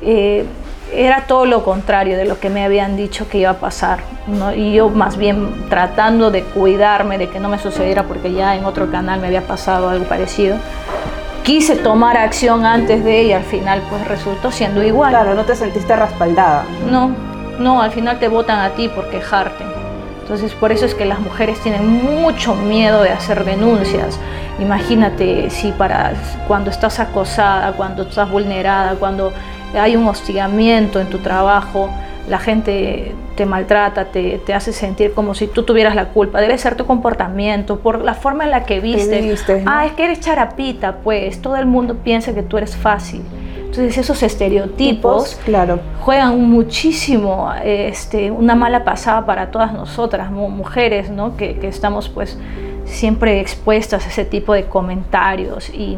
eh, 0.02 0.46
era 0.94 1.28
todo 1.28 1.46
lo 1.46 1.64
contrario 1.64 2.18
de 2.18 2.26
lo 2.26 2.40
que 2.40 2.50
me 2.50 2.64
habían 2.64 2.98
dicho 2.98 3.28
que 3.28 3.40
iba 3.40 3.52
a 3.52 3.58
pasar. 3.60 4.00
¿no? 4.28 4.54
Y 4.54 4.74
yo 4.74 4.90
más 4.90 5.18
bien 5.18 5.70
tratando 5.70 6.32
de 6.32 6.44
cuidarme 6.44 7.18
de 7.18 7.30
que 7.30 7.40
no 7.40 7.50
me 7.50 7.60
sucediera 7.60 8.04
porque 8.04 8.34
ya 8.34 8.56
en 8.56 8.66
otro 8.66 8.90
canal 8.92 9.20
me 9.20 9.28
había 9.28 9.42
pasado 9.42 9.90
algo 9.90 10.06
parecido. 10.06 10.58
Quise 11.44 11.76
tomar 11.78 12.18
acción 12.18 12.66
antes 12.66 13.04
de 13.04 13.24
y 13.24 13.34
al 13.34 13.44
final 13.44 13.82
pues 13.90 14.08
resultó 14.08 14.52
siendo 14.52 14.84
igual. 14.84 15.12
Claro, 15.12 15.34
no 15.34 15.46
te 15.46 15.56
sentiste 15.56 15.96
respaldada. 15.96 16.66
No, 16.90 17.12
no, 17.60 17.82
al 17.82 17.92
final 17.92 18.20
te 18.20 18.28
votan 18.28 18.60
a 18.60 18.72
ti 18.72 18.88
por 18.88 19.10
quejarte. 19.10 19.64
Entonces 20.22 20.54
por 20.54 20.72
eso 20.72 20.86
es 20.86 20.94
que 20.94 21.06
las 21.06 21.20
mujeres 21.20 21.60
tienen 21.62 22.04
mucho 22.04 22.54
miedo 22.54 23.02
de 23.02 23.10
hacer 23.10 23.46
denuncias. 23.46 24.20
Imagínate 24.60 25.50
si 25.50 25.72
para 25.72 26.14
cuando 26.48 26.70
estás 26.70 27.00
acosada, 27.00 27.72
cuando 27.72 28.04
estás 28.04 28.30
vulnerada, 28.30 28.96
cuando 28.96 29.34
hay 29.74 29.96
un 29.96 30.08
hostigamiento 30.08 31.00
en 31.00 31.10
tu 31.10 31.20
trabajo, 31.20 31.90
la 32.28 32.40
gente 32.40 33.14
te 33.36 33.46
maltrata, 33.46 34.06
te, 34.06 34.42
hace 34.54 34.74
sentir 34.74 35.14
como 35.14 35.34
si 35.34 35.48
tú 35.48 35.64
tuvieras 35.64 35.96
la 35.96 36.10
culpa. 36.10 36.42
Debe 36.42 36.58
ser 36.58 36.76
tu 36.76 36.86
comportamiento, 36.86 37.80
por 37.80 38.04
la 38.04 38.14
forma 38.14 38.44
en 38.44 38.52
la 38.52 38.66
que 38.66 38.80
viste. 38.80 39.36
Ah, 39.66 39.86
es 39.86 39.94
que 39.94 40.04
eres 40.04 40.20
charapita, 40.20 40.98
pues 40.98 41.42
todo 41.42 41.56
el 41.56 41.66
mundo 41.66 41.96
piensa 42.04 42.34
que 42.34 42.44
tú 42.44 42.58
eres 42.58 42.76
fácil. 42.76 43.22
Entonces 43.58 43.98
esos 43.98 44.24
estereotipos 44.24 45.40
claro. 45.46 45.80
juegan 46.02 46.42
muchísimo 46.50 47.52
este, 47.64 48.32
una 48.32 48.56
mala 48.56 48.84
pasada 48.84 49.26
para 49.26 49.52
todas 49.52 49.72
nosotras, 49.74 50.32
mujeres, 50.32 51.10
¿no? 51.10 51.38
que, 51.38 51.58
que 51.60 51.68
estamos 51.68 52.10
pues 52.10 52.38
siempre 52.86 53.40
expuestas 53.40 54.06
a 54.06 54.10
ese 54.10 54.26
tipo 54.26 54.54
de 54.54 54.66
comentarios 54.66 55.70
y 55.70 55.98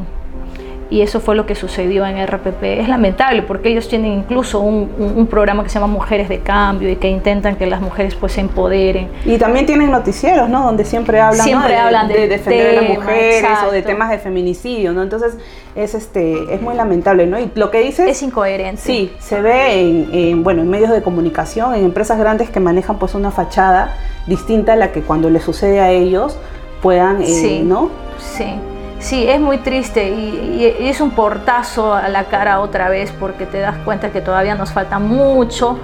y 0.92 1.02
eso 1.02 1.22
fue 1.22 1.36
lo 1.36 1.46
que 1.46 1.56
sucedió 1.56 2.06
en 2.06 2.28
RPP. 2.28 2.64
Es 2.64 2.90
lamentable 2.90 3.44
porque 3.44 3.70
ellos 3.70 3.88
tienen 3.88 4.12
incluso 4.12 4.60
un, 4.60 5.26
programa 5.32 5.64
que 5.64 5.70
se 5.70 5.76
llama 5.76 5.88
Mujeres 5.88 6.28
de 6.28 6.40
Cambio 6.40 6.90
y 6.90 6.98
que 6.98 7.08
intentan 7.08 7.56
que 7.56 7.66
las 7.66 7.80
mujeres 7.80 8.14
pues 8.16 8.34
se 8.34 8.42
empoderen. 8.42 9.10
Y 9.24 9.38
también 9.38 9.66
tienen 9.66 9.90
noticieros, 9.90 10.50
¿no? 10.50 10.66
Donde 10.66 10.84
siempre 10.84 11.22
hablan, 11.22 11.46
siempre 11.46 11.78
hablan 11.78 12.10
de, 12.10 12.28
defender 12.28 12.78
a 12.78 12.82
las 12.82 12.90
mujeres 12.90 13.46
o 13.66 13.72
de 13.72 13.82
temas 13.84 14.10
de 14.10 14.20
feminicidio, 14.20 14.92
¿no? 14.92 15.02
Entonces 15.02 15.38
es 15.76 15.96
este 15.96 16.54
es 16.54 16.62
muy 16.62 16.76
lamentable, 16.76 17.26
¿no? 17.26 17.40
Y 17.40 17.50
lo 17.56 17.72
que 17.72 17.80
dices 17.80 18.10
es 18.10 18.22
incoherente. 18.22 18.82
Sí, 18.82 19.14
se 19.20 19.42
ve 19.42 20.10
en, 20.12 20.44
bueno 20.44 20.62
en 20.62 20.70
medios 20.70 20.90
de 20.90 21.02
comunicación, 21.02 21.74
en 21.74 21.86
empresas 21.86 22.20
grandes 22.20 22.50
que 22.50 22.60
manejan 22.60 23.00
pues 23.00 23.16
una 23.16 23.32
fachada 23.32 23.96
distinta 24.28 24.74
a 24.74 24.76
la 24.76 24.92
que 24.92 25.02
cuando 25.04 25.30
le 25.30 25.40
sucede 25.40 25.80
a 25.80 25.90
ellos 25.90 26.38
puedan, 26.82 27.22
eh, 27.22 27.62
¿no? 27.64 27.90
Sí. 28.20 28.56
Sí, 29.02 29.28
es 29.28 29.42
muy 29.42 29.58
triste 29.58 30.10
y, 30.10 30.64
es 30.80 31.02
un 31.02 31.12
portazo 31.12 31.96
a 31.96 32.08
la 32.08 32.26
cara 32.26 32.60
otra 32.60 32.88
vez 32.88 33.12
porque 33.12 33.48
te 33.48 33.60
das 33.60 33.78
cuenta 33.80 34.12
que 34.12 34.22
todavía 34.22 34.54
nos 34.54 34.72
falta 34.72 35.00
mucho 35.00 35.78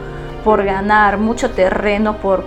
por 0.43 0.63
ganar, 0.63 1.17
mucho 1.17 1.49
terreno 1.49 2.17
por, 2.17 2.45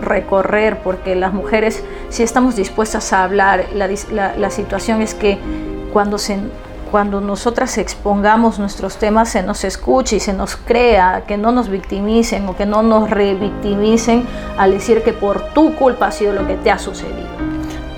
recorrer, 0.00 0.78
porque 0.82 1.14
las 1.14 1.34
mujeres, 1.34 1.84
si 2.08 2.22
estamos 2.22 2.56
dispuestas 2.56 3.12
a 3.12 3.22
hablar, 3.22 3.66
la, 3.74 4.50
situación 4.50 5.02
es 5.02 5.12
que 5.12 5.38
cuando, 5.92 6.16
se, 6.16 6.38
cuando 6.90 7.20
nosotras 7.20 7.76
expongamos 7.76 8.58
nuestros 8.58 8.96
temas 8.96 9.28
se 9.28 9.42
nos 9.42 9.62
escuche 9.62 10.16
y 10.16 10.20
se 10.20 10.32
nos 10.32 10.56
crea, 10.56 11.24
que 11.28 11.36
no 11.36 11.52
nos 11.52 11.68
victimicen 11.68 12.48
o 12.48 12.56
que 12.56 12.64
no 12.64 12.82
nos 12.82 13.10
revictimicen 13.10 14.26
al 14.56 14.72
decir 14.72 15.02
que 15.02 15.12
por 15.12 15.50
tu 15.50 15.74
culpa 15.76 16.06
ha 16.06 16.12
sido 16.12 16.32
lo 16.32 16.46
que 16.46 16.54
te 16.54 16.70
ha 16.70 16.78
sucedido. 16.78 17.37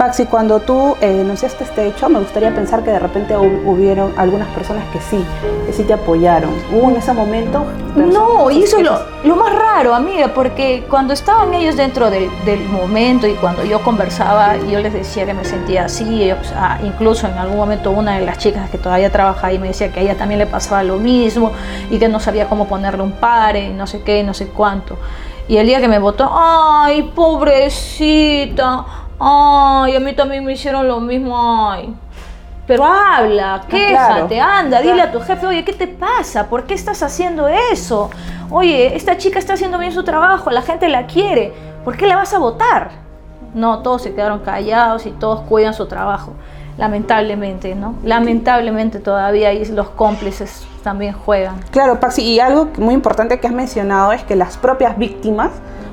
Paxi, 0.00 0.24
cuando 0.24 0.60
tú 0.60 0.96
eh, 1.02 1.20
enunciaste 1.20 1.62
este 1.62 1.86
hecho, 1.86 2.08
me 2.08 2.20
gustaría 2.20 2.54
pensar 2.54 2.82
que 2.82 2.90
de 2.90 2.98
repente 2.98 3.36
hubieron 3.36 4.14
algunas 4.16 4.48
personas 4.48 4.82
que 4.94 4.98
sí, 4.98 5.22
que 5.66 5.74
sí 5.74 5.84
te 5.84 5.92
apoyaron. 5.92 6.48
¿Hubo 6.72 6.88
en 6.88 6.96
ese 6.96 7.12
momento? 7.12 7.66
No, 7.94 8.50
y 8.50 8.62
eso 8.62 8.78
es 8.78 8.88
lo, 9.24 9.36
más 9.36 9.54
raro, 9.54 9.94
amiga, 9.94 10.32
porque 10.34 10.86
cuando 10.88 11.12
estaban 11.12 11.52
ellos 11.52 11.76
dentro 11.76 12.08
del, 12.08 12.30
momento 12.70 13.26
y 13.26 13.34
cuando 13.34 13.62
yo 13.62 13.82
conversaba, 13.82 14.56
yo 14.56 14.78
les 14.80 14.94
decía 14.94 15.26
que 15.26 15.34
me 15.34 15.44
sentía 15.44 15.84
así, 15.84 16.30
ah, 16.56 16.78
incluso 16.82 17.26
en 17.26 17.36
algún 17.36 17.58
momento 17.58 17.90
una 17.90 18.16
de 18.18 18.24
las 18.24 18.38
chicas 18.38 18.70
que 18.70 18.78
todavía 18.78 19.12
trabaja 19.12 19.48
ahí 19.48 19.58
me 19.58 19.68
decía 19.68 19.92
que 19.92 20.00
a 20.00 20.02
ella 20.02 20.16
también 20.16 20.38
le 20.38 20.46
pasaba 20.46 20.82
lo 20.82 20.96
mismo 20.96 21.52
y 21.90 21.98
que 21.98 22.08
no 22.08 22.20
sabía 22.20 22.48
cómo 22.48 22.68
ponerle 22.68 23.02
un 23.02 23.12
pare 23.12 23.66
y 23.66 23.74
no 23.74 23.86
sé 23.86 24.00
qué, 24.00 24.22
no 24.22 24.32
sé 24.32 24.46
cuánto. 24.46 24.96
Y 25.46 25.58
el 25.58 25.66
día 25.66 25.80
que 25.80 25.88
me 25.88 25.98
votó, 25.98 26.30
ay, 26.32 27.10
pobrecita, 27.14 28.86
Ay, 29.20 29.94
a 29.94 30.00
mí 30.00 30.14
también 30.14 30.44
me 30.44 30.52
hicieron 30.52 30.88
lo 30.88 30.98
mismo. 30.98 31.36
Ay. 31.70 31.94
Pero 32.70 32.84
habla, 32.84 33.54
ah, 33.56 33.60
quéjate, 33.66 34.38
anda, 34.38 34.80
dile 34.80 35.02
a 35.02 35.10
tu 35.10 35.18
jefe, 35.20 35.44
oye, 35.44 35.64
¿qué 35.64 35.72
te 35.72 35.88
pasa? 35.88 36.46
¿Por 36.46 36.66
qué 36.66 36.74
estás 36.74 37.02
haciendo 37.02 37.48
eso? 37.48 38.10
Oye, 38.48 38.94
esta 38.94 39.16
chica 39.16 39.40
está 39.40 39.54
haciendo 39.54 39.76
bien 39.76 39.90
su 39.90 40.04
trabajo, 40.04 40.52
la 40.52 40.62
gente 40.62 40.86
la 40.86 41.08
quiere, 41.08 41.52
¿por 41.84 41.96
qué 41.96 42.06
la 42.06 42.14
vas 42.14 42.32
a 42.32 42.38
votar? 42.38 42.92
No, 43.54 43.80
todos 43.80 44.02
se 44.02 44.14
quedaron 44.14 44.38
callados 44.40 45.04
y 45.06 45.10
todos 45.10 45.40
cuidan 45.40 45.74
su 45.74 45.86
trabajo, 45.86 46.34
lamentablemente, 46.78 47.74
¿no? 47.74 47.96
Lamentablemente 48.04 49.00
todavía 49.00 49.48
ahí 49.48 49.64
los 49.64 49.90
cómplices 49.90 50.64
también 50.84 51.12
juegan. 51.12 51.58
Claro, 51.72 51.98
Paxi, 51.98 52.22
y 52.22 52.38
algo 52.38 52.68
muy 52.78 52.94
importante 52.94 53.40
que 53.40 53.48
has 53.48 53.52
mencionado 53.52 54.12
es 54.12 54.22
que 54.22 54.36
las 54.36 54.56
propias 54.56 54.96
víctimas 54.96 55.50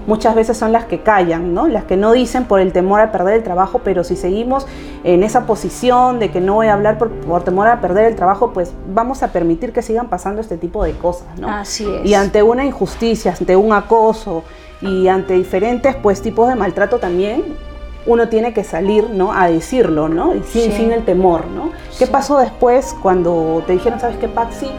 muchas 0.07 0.33
veces 0.33 0.57
son 0.57 0.71
las 0.71 0.85
que 0.85 1.01
callan, 1.01 1.53
¿no? 1.53 1.67
Las 1.67 1.83
que 1.83 1.97
no 1.97 2.13
dicen 2.13 2.45
por 2.45 2.59
el 2.59 2.73
temor 2.73 3.01
a 3.01 3.11
perder 3.11 3.35
el 3.35 3.43
trabajo, 3.43 3.81
pero 3.83 4.03
si 4.03 4.15
seguimos 4.15 4.65
en 5.03 5.21
esa 5.21 5.45
posición 5.45 6.17
de 6.17 6.31
que 6.31 6.41
no 6.41 6.55
voy 6.55 6.67
a 6.67 6.73
hablar 6.73 6.97
por, 6.97 7.43
temor 7.43 7.67
a 7.67 7.79
perder 7.81 8.05
el 8.05 8.15
trabajo, 8.15 8.51
pues 8.53 8.73
vamos 8.91 9.21
a 9.21 9.27
permitir 9.31 9.73
que 9.73 9.81
sigan 9.81 10.07
pasando 10.07 10.41
este 10.41 10.57
tipo 10.57 10.83
de 10.83 10.93
cosas, 10.93 11.27
¿no? 11.39 11.49
Así 11.49 11.85
es. 11.87 12.09
Y 12.09 12.15
ante 12.15 12.41
una 12.41 12.65
injusticia, 12.65 13.35
ante 13.37 13.55
un 13.55 13.73
acoso 13.73 14.43
y 14.81 15.07
ante 15.07 15.33
diferentes 15.33 15.95
pues 15.95 16.21
tipos 16.21 16.47
de 16.47 16.55
maltrato 16.55 16.97
también, 16.97 17.43
uno 18.05 18.29
tiene 18.29 18.53
que 18.53 18.63
salir, 18.63 19.09
¿no? 19.09 19.33
A 19.33 19.49
decirlo, 19.49 20.07
¿no? 20.07 20.33
Y 20.33 20.41
sin, 20.43 20.71
sin 20.71 20.93
el 20.93 21.03
temor, 21.03 21.45
¿no? 21.47 21.71
¿Qué 21.99 22.07
pasó 22.07 22.39
después 22.39 22.95
cuando 23.01 23.61
te 23.67 23.73
dijeron, 23.73 23.99
sabes 23.99 24.17
qué, 24.17 24.29
Patsy? 24.29 24.69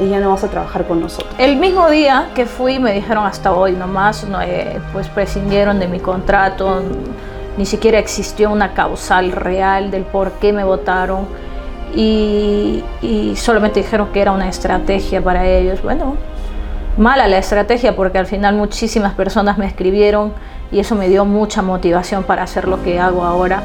Y 0.00 0.08
ya 0.08 0.20
no 0.20 0.30
vas 0.30 0.44
a 0.44 0.48
trabajar 0.48 0.86
con 0.86 1.00
nosotros. 1.00 1.34
El 1.38 1.56
mismo 1.56 1.88
día 1.90 2.30
que 2.34 2.46
fui 2.46 2.78
me 2.78 2.92
dijeron 2.92 3.26
hasta 3.26 3.52
hoy 3.52 3.72
nomás, 3.72 4.24
no, 4.24 4.40
eh, 4.40 4.80
pues 4.92 5.08
prescindieron 5.08 5.78
de 5.78 5.88
mi 5.88 6.00
contrato, 6.00 6.82
ni 7.56 7.66
siquiera 7.66 7.98
existió 7.98 8.50
una 8.50 8.74
causal 8.74 9.32
real 9.32 9.90
del 9.90 10.04
por 10.04 10.32
qué 10.32 10.52
me 10.52 10.64
votaron 10.64 11.26
y, 11.94 12.84
y 13.02 13.34
solamente 13.36 13.80
dijeron 13.80 14.08
que 14.12 14.20
era 14.20 14.32
una 14.32 14.48
estrategia 14.48 15.22
para 15.22 15.46
ellos. 15.46 15.82
Bueno, 15.82 16.16
mala 16.96 17.26
la 17.26 17.38
estrategia 17.38 17.96
porque 17.96 18.18
al 18.18 18.26
final 18.26 18.54
muchísimas 18.54 19.14
personas 19.14 19.58
me 19.58 19.66
escribieron 19.66 20.32
y 20.70 20.80
eso 20.80 20.94
me 20.94 21.08
dio 21.08 21.24
mucha 21.24 21.62
motivación 21.62 22.22
para 22.22 22.42
hacer 22.42 22.68
lo 22.68 22.82
que 22.82 23.00
hago 23.00 23.24
ahora 23.24 23.62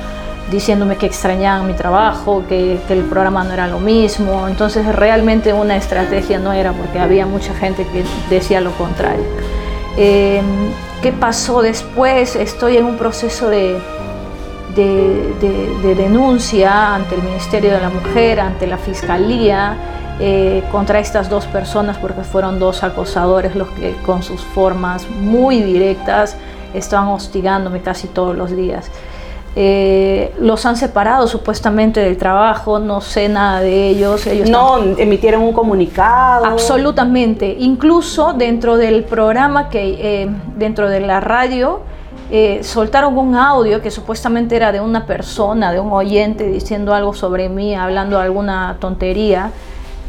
diciéndome 0.52 0.98
que 0.98 1.06
extrañaban 1.06 1.66
mi 1.68 1.74
trabajo, 1.74 2.44
que, 2.48 2.80
el 2.90 3.04
programa 3.04 3.44
no 3.44 3.54
era 3.54 3.68
lo 3.68 3.80
mismo. 3.80 4.48
Entonces 4.48 4.86
realmente 4.96 5.54
una 5.54 5.76
estrategia 5.76 6.40
no 6.40 6.54
era 6.54 6.74
porque 6.74 7.00
había 7.00 7.26
mucha 7.26 7.54
gente 7.54 7.86
que 7.88 8.04
decía 8.30 8.62
lo 8.62 8.72
contrario. 8.72 9.26
Em, 9.98 10.44
¿Qué 11.02 11.12
pasó 11.12 11.62
después? 11.62 12.36
Estoy 12.36 12.78
en 12.78 12.86
un 12.86 12.98
proceso 12.98 13.50
de, 13.50 13.78
de, 14.74 15.96
denuncia 15.96 16.96
ante 16.96 17.16
el 17.16 17.24
Ministerio 17.24 17.72
de 17.74 17.82
la 17.82 17.90
Mujer, 17.90 18.40
ante 18.40 18.68
la 18.68 18.78
Fiscalía, 18.78 19.76
eh, 20.20 20.64
contra 20.72 21.00
estas 21.00 21.30
dos 21.30 21.46
personas 21.48 21.98
porque 21.98 22.24
fueron 22.24 22.60
dos 22.60 22.84
acosadores 22.84 23.56
los 23.56 23.68
que 23.72 23.96
con 24.06 24.24
sus 24.24 24.42
formas 24.42 25.10
muy 25.10 25.62
directas 25.62 26.38
estaban 26.74 27.10
hostigándome 27.10 27.82
casi 27.82 28.08
todos 28.08 28.36
los 28.36 28.56
días. 28.56 28.90
Eh, 29.56 30.34
los 30.40 30.66
han 30.66 30.76
separado 30.76 31.28
supuestamente 31.28 32.00
del 32.00 32.18
trabajo, 32.18 32.80
no 32.80 33.02
sé 33.02 33.30
nada 33.30 33.62
de 33.62 33.90
ellos. 33.90 34.26
ellos 34.26 34.50
no 34.50 34.80
emitieron 34.98 35.44
un 35.44 35.54
comunicado. 35.54 36.46
Absolutamente. 36.46 37.56
Incluso 37.60 38.34
dentro 38.34 38.78
del 38.78 39.04
programa 39.04 39.70
que, 39.70 40.24
eh, 40.24 40.30
dentro 40.58 40.90
de 40.90 41.02
la 41.02 41.20
radio, 41.20 41.82
eh, 42.32 42.64
soltaron 42.64 43.16
un 43.16 43.36
audio 43.36 43.80
que 43.80 43.92
supuestamente 43.92 44.56
era 44.56 44.72
de 44.72 44.82
una 44.82 45.06
persona, 45.06 45.72
de 45.72 45.80
un 45.80 45.92
oyente, 45.92 46.48
diciendo 46.48 46.96
algo 46.96 47.14
sobre 47.14 47.48
mí, 47.48 47.76
hablando 47.76 48.18
alguna 48.18 48.78
tontería. 48.80 49.52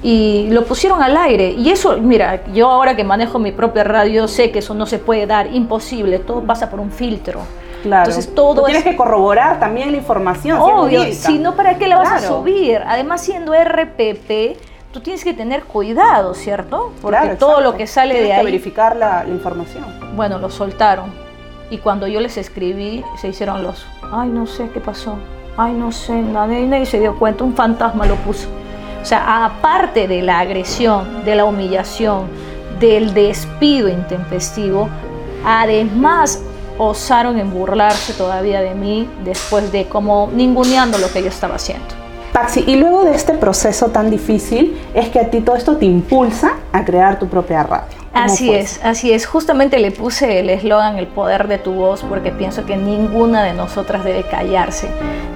Y 0.03 0.49
lo 0.51 0.65
pusieron 0.65 1.03
al 1.03 1.17
aire. 1.19 1.51
Y 1.53 1.69
eso, 1.69 1.99
mira, 1.99 2.45
yo 2.53 2.71
ahora 2.71 2.97
que 2.97 3.05
manejo 3.05 3.39
mi 3.39 3.53
propia 3.53 3.85
radio 3.85 4.27
sé 4.27 4.51
que 4.51 4.61
eso 4.61 4.75
no 4.75 4.87
se 4.87 4.99
puede 4.99 5.27
dar, 5.27 5.55
imposible, 5.55 6.19
todo 6.19 6.43
pasa 6.43 6.71
por 6.71 6.81
un 6.81 6.91
filtro. 6.91 7.41
Entonces 7.85 8.35
todo 8.35 8.64
tienes 8.64 8.85
que 8.85 8.97
corroborar 8.97 9.61
también 9.61 9.93
la 9.93 9.99
información. 9.99 10.59
Obvio, 10.61 11.05
si 11.12 11.38
no, 11.38 11.55
¿para 11.55 11.76
qué 11.79 11.87
la 11.87 11.99
vas 11.99 12.25
a 12.25 12.26
subir? 12.26 12.83
Además, 12.87 13.23
siendo 13.23 13.53
RPP, 13.53 14.59
tú 14.93 15.00
tienes 15.00 15.25
que 15.25 15.35
tener 15.35 15.64
cuidado, 15.64 16.35
¿cierto? 16.35 16.93
Porque 17.03 17.37
todo 17.38 17.61
lo 17.61 17.76
que 17.76 17.87
sale 17.87 18.14
de 18.14 18.33
ahí. 18.33 18.38
que 18.41 18.45
verificar 18.45 18.97
la, 18.97 19.25
información. 19.29 19.85
Bueno, 20.17 20.38
lo 20.38 20.50
soltaron. 20.50 21.12
Y 21.71 21.79
cuando 21.79 22.07
yo 22.07 22.21
les 22.21 22.37
escribí, 22.37 23.05
se 23.21 23.29
hicieron 23.29 23.62
los. 23.62 23.87
Ay, 24.12 24.29
no 24.29 24.47
sé 24.47 24.71
qué 24.73 24.81
pasó. 24.81 25.17
Ay, 25.57 25.73
no 25.73 25.93
sé, 25.93 26.12
nadie, 26.12 26.67
nadie 26.67 26.87
se 26.87 26.99
dio 26.99 27.19
cuenta, 27.19 27.45
un 27.45 27.55
fantasma 27.55 28.07
lo 28.07 28.17
puso. 28.17 28.49
O 29.00 29.05
sea, 29.05 29.45
aparte 29.45 30.09
de 30.09 30.23
la 30.23 30.41
agresión, 30.41 31.25
de 31.25 31.37
la 31.37 31.45
humillación, 31.45 32.29
del 32.81 33.14
despido 33.14 33.88
intempestivo, 33.88 34.88
además 35.45 36.43
osaron 36.78 37.38
en 37.38 37.52
burlarse 37.52 38.12
todavía 38.12 38.61
de 38.61 38.75
mí 38.75 39.09
después 39.25 39.71
de 39.73 39.87
como 39.87 40.31
ninguneando 40.33 40.99
lo 40.99 41.11
que 41.11 41.23
yo 41.23 41.28
estaba 41.28 41.57
haciendo. 41.57 41.87
Paxi, 42.33 42.64
y 42.66 42.76
luego 42.76 43.04
de 43.04 43.14
este 43.14 43.35
proceso 43.35 43.90
tan 43.90 44.11
difícil, 44.11 44.76
es 44.93 45.09
que 45.11 45.21
a 45.21 45.31
ti 45.31 45.40
todo 45.40 45.54
esto 45.54 45.76
te 45.76 45.85
impulsa 45.85 46.54
a 46.73 46.85
crear 46.85 47.19
tu 47.19 47.28
propia 47.28 47.62
radio. 47.62 48.04
Así 48.12 48.52
es, 48.52 48.81
así 48.85 49.12
es. 49.12 49.26
Justamente 49.26 49.78
le 49.78 49.90
puse 49.90 50.38
el 50.38 50.49
eslogan 50.49 50.99
El 50.99 51.09
poder 51.09 51.49
de 51.49 51.59
tu 51.59 51.73
voz 51.73 52.02
porque 52.02 52.31
pienso 52.31 52.64
que 52.64 52.76
ninguna 52.76 53.43
de 53.43 53.52
nosotras 53.52 54.04
debe 54.04 54.23
callarse, 54.23 54.88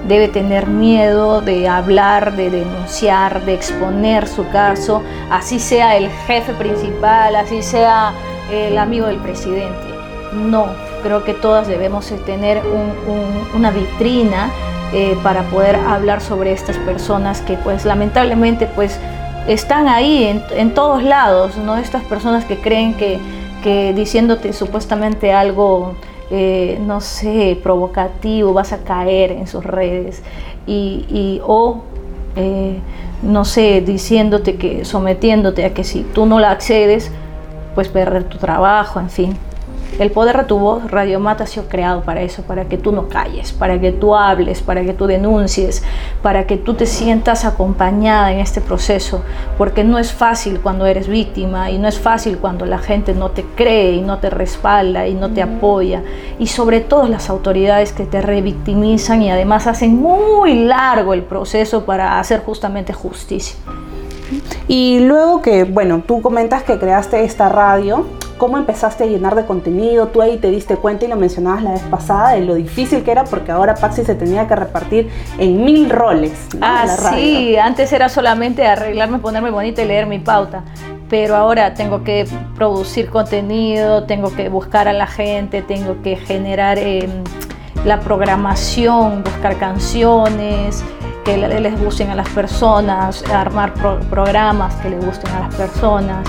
debe 0.07 0.29
tener 0.29 0.67
miedo 0.67 1.41
de 1.41 1.67
hablar, 1.67 2.35
de 2.35 2.49
denunciar, 2.49 3.45
de 3.45 3.53
exponer 3.53 4.27
su 4.27 4.47
caso, 4.49 5.01
así 5.29 5.59
sea 5.59 5.97
el 5.97 6.09
jefe 6.27 6.53
principal, 6.53 7.35
así 7.35 7.61
sea 7.61 8.13
el 8.51 8.77
amigo 8.77 9.07
del 9.07 9.17
presidente. 9.17 9.87
No, 10.33 10.67
creo 11.01 11.23
que 11.23 11.33
todas 11.33 11.67
debemos 11.67 12.07
tener 12.25 12.61
una 13.55 13.71
vitrina 13.71 14.51
eh, 14.91 15.15
para 15.21 15.43
poder 15.43 15.75
hablar 15.75 16.19
sobre 16.19 16.51
estas 16.51 16.77
personas 16.77 17.41
que 17.41 17.57
pues 17.57 17.85
lamentablemente 17.85 18.65
pues 18.65 18.99
están 19.47 19.87
ahí 19.87 20.41
en, 20.51 20.73
todos 20.73 21.03
lados, 21.03 21.57
¿no? 21.57 21.77
Estas 21.77 22.03
personas 22.03 22.43
que 22.45 22.57
creen 22.57 22.95
que, 22.95 23.93
diciéndote 23.93 24.51
supuestamente 24.51 25.31
algo, 25.31 25.93
eh, 26.31 26.79
no 26.81 27.01
sé, 27.01 27.59
provocativo, 27.61 28.53
vas 28.53 28.73
a 28.73 28.79
caer 28.79 29.31
en 29.31 29.47
sus 29.47 29.63
redes. 29.63 30.23
Y, 30.65 31.39
o, 31.45 31.81
eh, 32.35 32.79
no 33.23 33.45
sé, 33.45 33.81
diciéndote 33.81 34.55
que, 34.55 34.85
sometiéndote 34.85 35.65
a 35.65 35.73
que 35.73 35.83
si 35.83 36.01
tú 36.01 36.25
no 36.25 36.39
la 36.39 36.51
accedes, 36.51 37.11
pues 37.75 37.89
perder 37.89 38.23
tu 38.25 38.37
trabajo, 38.37 38.99
en 38.99 39.09
fin. 39.09 39.37
El 39.99 40.11
poder 40.11 40.37
de 40.37 40.43
tu 40.45 40.57
voz, 40.57 40.89
Radio 40.89 41.19
Mata, 41.19 41.43
ha 41.43 41.47
sido 41.47 41.67
creado 41.67 42.03
para 42.03 42.21
eso, 42.21 42.43
para 42.43 42.69
que 42.69 42.77
tú 42.77 42.93
no 42.93 43.09
calles, 43.09 43.51
para 43.51 43.81
que 43.81 43.91
tú 43.91 44.15
hables, 44.15 44.61
para 44.61 44.81
que 44.83 44.93
tú 44.93 45.07
denuncies, 45.07 45.83
para 46.21 46.47
que 46.47 46.55
tú 46.55 46.73
te 46.73 46.85
sientas 46.85 47.43
acompañada 47.43 48.31
en 48.31 48.39
este 48.39 48.61
proceso, 48.61 49.21
porque 49.57 49.83
no 49.83 49.99
es 49.99 50.13
fácil 50.13 50.61
cuando 50.61 50.85
eres 50.85 51.09
víctima 51.09 51.69
y 51.69 51.79
no 51.79 51.89
es 51.89 51.99
fácil 51.99 52.37
cuando 52.37 52.65
la 52.65 52.79
gente 52.79 53.13
no 53.13 53.31
te 53.31 53.43
cree 53.43 53.91
y 53.91 54.01
no 54.01 54.19
te 54.19 54.29
respalda 54.29 55.05
y 55.05 55.15
no 55.15 55.31
te 55.31 55.41
apoya, 55.41 56.01
y 56.39 56.47
sobre 56.47 56.79
todo 56.79 57.09
las 57.09 57.29
autoridades 57.29 57.91
que 57.91 58.05
te 58.05 58.21
revictimizan 58.21 59.21
y 59.21 59.31
además 59.31 59.67
hacen 59.67 59.97
muy 59.97 60.63
largo 60.63 61.13
el 61.13 61.23
proceso 61.23 61.83
para 61.83 62.19
hacer 62.19 62.41
justamente 62.45 62.93
justicia. 62.93 63.57
Y 64.69 64.99
luego 64.99 65.41
que, 65.41 65.65
bueno, 65.65 66.03
tú 66.07 66.21
comentas 66.21 66.63
que 66.63 66.79
creaste 66.79 67.25
esta 67.25 67.49
radio, 67.49 68.05
cómo 68.39 68.57
empezaste 68.57 69.03
a 69.03 69.07
llenar 69.07 69.35
de 69.35 69.45
contenido, 69.45 70.07
tú 70.07 70.23
ahí 70.23 70.37
te 70.37 70.49
diste 70.49 70.77
cuenta 70.77 71.05
y 71.05 71.09
lo 71.09 71.15
mencionabas 71.15 71.61
la 71.61 71.71
vez 71.73 71.83
pasada 71.83 72.31
de 72.31 72.41
lo 72.41 72.55
difícil 72.55 73.03
que 73.03 73.11
era 73.11 73.25
porque 73.25 73.51
ahora 73.51 73.75
Paxi 73.75 74.03
se 74.03 74.15
tenía 74.15 74.47
que 74.47 74.55
repartir 74.55 75.09
en 75.37 75.63
mil 75.63 75.91
roles. 75.91 76.47
Ah, 76.61 76.87
sí, 76.87 77.55
antes 77.57 77.93
era 77.93 78.09
solamente 78.09 78.65
arreglarme, 78.65 79.19
ponerme 79.19 79.51
bonita 79.51 79.83
y 79.83 79.85
leer 79.85 80.07
mi 80.07 80.17
pauta 80.17 80.63
pero 81.09 81.35
ahora 81.35 81.73
tengo 81.73 82.03
que 82.03 82.27
producir 82.55 83.09
contenido, 83.09 84.03
tengo 84.03 84.33
que 84.35 84.47
buscar 84.47 84.87
a 84.87 84.93
la 84.93 85.07
gente, 85.07 85.63
tengo 85.63 86.01
que 86.03 86.15
generar 86.15 86.77
em, 86.77 87.23
la 87.83 87.99
programación, 87.99 89.23
buscar 89.23 89.57
canciones 89.57 90.83
que 91.25 91.37
les 91.37 91.81
gusten 91.81 92.11
a 92.11 92.15
las 92.15 92.29
personas, 92.29 93.23
armar 93.31 93.73
programas 94.09 94.75
que 94.75 94.91
les 94.91 95.03
gusten 95.03 95.31
a 95.31 95.39
las 95.41 95.55
personas. 95.55 96.27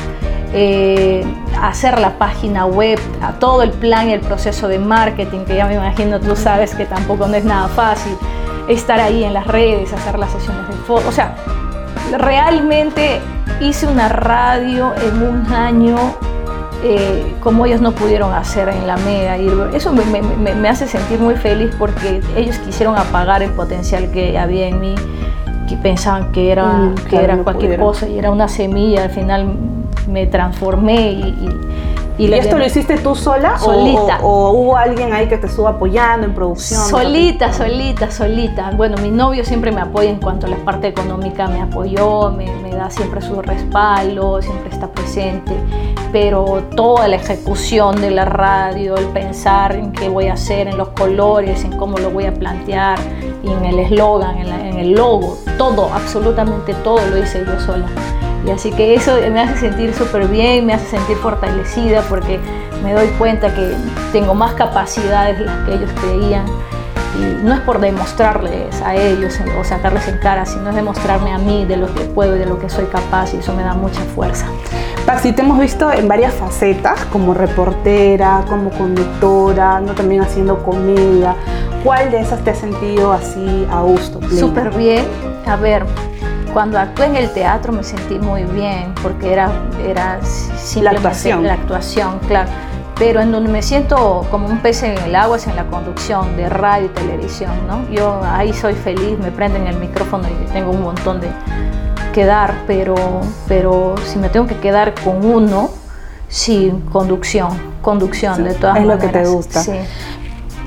Eh, 0.53 1.25
hacer 1.61 2.01
la 2.01 2.19
página 2.19 2.67
web, 2.67 2.99
a 3.23 3.33
todo 3.33 3.63
el 3.63 3.71
plan 3.71 4.09
y 4.09 4.15
el 4.15 4.21
proceso 4.21 4.67
de 4.67 4.79
marketing, 4.79 5.45
que 5.45 5.57
ya 5.57 5.67
me 5.67 5.75
imagino 5.75 6.19
tú 6.19 6.35
sabes 6.35 6.75
que 6.75 6.87
tampoco 6.87 7.29
no 7.29 7.35
es 7.35 7.45
nada 7.45 7.69
fácil, 7.69 8.17
estar 8.69 8.99
ahí 8.99 9.23
en 9.23 9.33
las 9.33 9.47
redes, 9.47 9.93
hacer 9.93 10.19
las 10.19 10.33
sesiones 10.33 10.67
de 10.69 10.75
fotos, 10.75 11.07
o 11.07 11.13
sea, 11.13 11.37
realmente 12.19 13.21
hice 13.61 13.87
una 13.87 14.09
radio 14.09 14.93
en 15.03 15.23
un 15.23 15.53
año 15.53 15.97
eh, 16.83 17.37
como 17.41 17.67
ellos 17.67 17.83
no 17.83 17.93
pudieron 17.93 18.33
hacer 18.33 18.69
en 18.71 18.87
la 18.87 18.97
MEA. 18.97 19.39
Y 19.39 19.51
eso 19.75 19.93
me, 19.93 20.69
hace 20.69 20.87
sentir 20.87 21.21
muy 21.21 21.35
feliz 21.35 21.71
porque 21.79 22.23
ellos 22.37 22.57
quisieron 22.59 22.97
apagar 22.97 23.43
el 23.43 23.51
potencial 23.51 24.11
que 24.11 24.39
había 24.39 24.69
en 24.69 24.81
mí, 24.81 24.95
que 25.69 25.77
pensaban 25.77 26.33
que 26.33 26.51
era, 26.51 26.67
mm, 26.67 26.95
que 27.09 27.17
era 27.17 27.37
cualquier 27.39 27.79
cosa 27.79 28.09
y 28.09 28.19
era 28.19 28.31
una 28.31 28.49
semilla. 28.49 29.05
Al 29.05 29.11
final 29.11 29.55
me 30.11 30.27
transformé 30.27 31.13
y, 31.13 31.49
y, 32.19 32.35
esto 32.35 32.59
lo 32.59 32.67
hiciste 32.67 32.99
tú 32.99 33.15
sola? 33.15 33.59
Solita. 33.59 34.19
O, 34.23 34.51
hubo 34.51 34.77
alguien 34.77 35.15
ahí 35.15 35.27
que 35.27 35.39
te 35.39 35.47
estuvo 35.47 35.69
apoyando 35.69 36.27
en 36.27 36.35
producción? 36.35 36.81
Solita, 36.83 37.51
solita, 37.53 38.11
solita. 38.11 38.73
Bueno, 38.73 38.99
mi 38.99 39.11
novio 39.11 39.43
siempre 39.43 39.73
me 39.73 39.81
apoya 39.81 40.11
en 40.11 40.21
cuanto 40.21 40.47
a 40.47 40.51
la 40.51 40.57
parte 40.57 40.89
económica, 40.89 41.47
me 41.47 41.63
apoyó, 41.63 42.31
me, 42.31 42.45
me 42.63 42.71
da 42.73 42.91
siempre 42.91 43.23
su 43.23 43.41
respaldo, 43.41 44.43
siempre 44.43 44.69
está 44.71 44.89
presente. 44.89 45.53
Pero 46.13 46.65
toda 46.77 47.09
la 47.09 47.17
ejecución 47.17 48.01
de 48.01 48.11
la 48.11 48.27
radio, 48.27 48.97
el 48.97 49.07
pensar 49.07 49.75
en 49.75 49.93
qué 49.93 50.11
voy 50.11 50.27
a 50.27 50.35
hacer, 50.35 50.69
en 50.69 50.77
los 50.77 50.89
colores, 50.89 51.65
en 51.65 51.77
cómo 51.79 51.97
lo 51.97 52.11
voy 52.11 52.27
a 52.27 52.35
plantear, 52.35 52.99
y 53.43 53.51
en 53.51 53.65
el 53.65 53.79
eslogan, 53.79 54.37
en, 54.37 54.49
en 54.49 54.79
el 54.79 54.93
logo, 54.93 55.39
todo, 55.57 55.91
absolutamente 55.93 56.75
todo 56.75 57.01
lo 57.07 57.17
hice 57.17 57.45
yo 57.47 57.59
sola. 57.61 57.87
Y 58.47 58.51
así 58.51 58.71
que 58.71 58.95
eso 58.95 59.17
me 59.31 59.41
hace 59.41 59.59
sentir 59.59 59.95
súper 59.95 60.27
bien, 60.29 60.67
me 60.67 60.75
hace 60.75 60.87
sentir 60.87 61.17
fortalecida 61.19 62.03
porque 62.03 62.41
me 62.83 62.93
doy 62.95 63.09
cuenta 63.19 63.55
que 63.55 63.75
tengo 64.13 64.35
más 64.35 64.55
capacidades 64.55 65.39
de 65.39 65.45
las 65.45 65.67
que 65.67 65.75
ellos 65.75 65.91
creían. 66.01 66.45
Y 67.19 67.45
no 67.45 67.53
es 67.53 67.61
por 67.61 67.81
demostrarles 67.81 68.81
a 68.83 68.95
ellos 68.95 69.39
o 69.59 69.65
sacarles 69.65 70.07
en 70.09 70.19
cara, 70.19 70.47
sino 70.47 70.71
es 70.71 70.77
demostrarme 70.77 71.33
a 71.33 71.39
mí 71.39 71.67
de 71.67 71.77
lo 71.77 71.93
que 71.93 72.05
puedo 72.05 72.37
y 72.37 72.39
de 72.39 72.47
lo 72.47 72.59
que 72.59 72.71
soy 72.71 72.87
capaz 72.87 73.35
y 73.35 73.39
eso 73.39 73.53
me 73.53 73.63
da 73.63 73.75
mucha 73.75 74.01
fuerza. 74.15 74.47
Paxi, 75.07 75.33
te 75.33 75.43
hemos 75.43 75.59
visto 75.59 75.91
en 75.91 76.07
varias 76.07 76.33
facetas, 76.35 77.05
como 77.07 77.35
reportera, 77.35 78.45
como 78.49 78.71
conductora, 78.71 79.81
¿no? 79.81 79.93
también 79.93 80.23
haciendo 80.23 80.63
comedia. 80.63 81.35
¿Cuál 81.83 82.11
de 82.11 82.21
esas 82.21 82.45
te 82.45 82.51
has 82.51 82.59
sentido 82.59 83.13
así 83.13 83.67
a 83.71 83.81
gusto? 83.81 84.21
Súper 84.31 84.71
bien. 84.71 85.05
A 85.47 85.57
ver, 85.57 85.85
cuando 86.53 86.79
actué 86.79 87.07
en 87.07 87.17
el 87.17 87.31
teatro 87.33 87.73
me 87.73 87.85
sentí 87.85 88.19
muy 88.19 88.45
bien 88.45 88.95
porque 89.03 89.33
era, 89.33 89.51
era 89.87 90.21
la 90.81 90.91
actuación. 90.91 91.47
la 91.47 91.55
actuación, 91.55 92.19
claro. 92.27 92.51
Pero 92.99 93.21
en 93.21 93.33
donde 93.33 93.51
me 93.51 93.63
siento 93.63 94.27
como 94.31 94.47
un 94.47 94.59
pez 94.59 94.83
en 94.83 94.99
el 94.99 95.15
agua 95.17 95.39
es 95.39 95.47
en 95.47 95.57
la 95.57 95.65
conducción 95.67 96.37
de 96.37 96.51
radio 96.51 96.87
y 96.87 96.89
televisión, 96.91 97.53
¿no? 97.67 97.89
Yo 97.91 98.21
ahí 98.23 98.53
soy 98.53 98.75
feliz, 98.75 99.19
me 99.19 99.31
prenden 99.31 99.67
el 99.67 99.77
micrófono 99.77 100.29
y 100.29 100.53
tengo 100.53 100.71
un 100.71 100.83
montón 100.83 101.21
de 101.21 101.29
que 102.13 102.27
dar, 102.27 102.55
pero, 102.67 102.95
pero 103.49 103.95
si 104.05 104.19
me 104.19 104.29
tengo 104.29 104.47
que 104.47 104.57
quedar 104.57 104.95
con 105.03 105.25
uno, 105.25 105.71
sí, 106.29 106.73
conducción, 106.93 107.51
conducción 107.81 108.45
de 108.45 108.55
todas 108.55 108.75
maneras. 108.75 108.99
Es 108.99 109.05
lo 109.05 109.13
que 109.13 109.19
te 109.19 109.29
gusta. 109.29 109.63
Sí. 109.63 109.73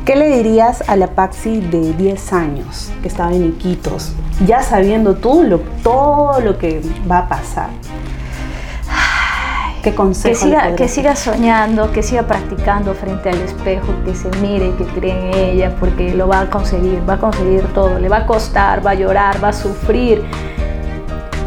¿Qué 0.06 0.18
le 0.18 0.28
dirías 0.36 0.84
a 0.90 0.98
la 0.98 1.08
Paxi 1.08 1.62
de 1.62 1.94
10 1.94 2.34
años 2.34 2.92
que 3.02 3.08
estaba 3.08 3.32
en 3.32 3.46
Iquitos, 3.46 4.12
ya 4.46 4.62
sabiendo 4.62 5.16
tú 5.16 5.44
lo, 5.44 5.60
todo 5.82 6.42
lo 6.42 6.58
que 6.58 6.82
va 7.10 7.20
a 7.20 7.30
pasar? 7.30 7.70
¿Qué 9.82 9.96
consejo 9.96 10.34
que 10.34 10.36
siga, 10.36 10.76
que 10.76 10.90
siga 10.90 11.16
soñando, 11.16 11.90
que 11.94 12.04
siga 12.04 12.24
practicando 12.24 12.94
frente 12.96 13.30
al 13.30 13.40
espejo, 13.40 13.88
que 14.04 14.14
se 14.14 14.30
mire, 14.42 14.76
que 14.76 14.84
cree 14.88 15.12
en 15.12 15.34
ella, 15.38 15.76
porque 15.80 16.14
lo 16.14 16.28
va 16.28 16.42
a 16.42 16.50
conseguir, 16.50 17.02
va 17.10 17.14
a 17.14 17.20
conseguir 17.20 17.64
todo. 17.74 17.98
Le 17.98 18.10
va 18.10 18.18
a 18.18 18.26
costar, 18.26 18.86
va 18.86 18.92
a 18.92 18.96
llorar, 18.96 19.42
va 19.42 19.50
a 19.50 19.54
sufrir. 19.54 20.22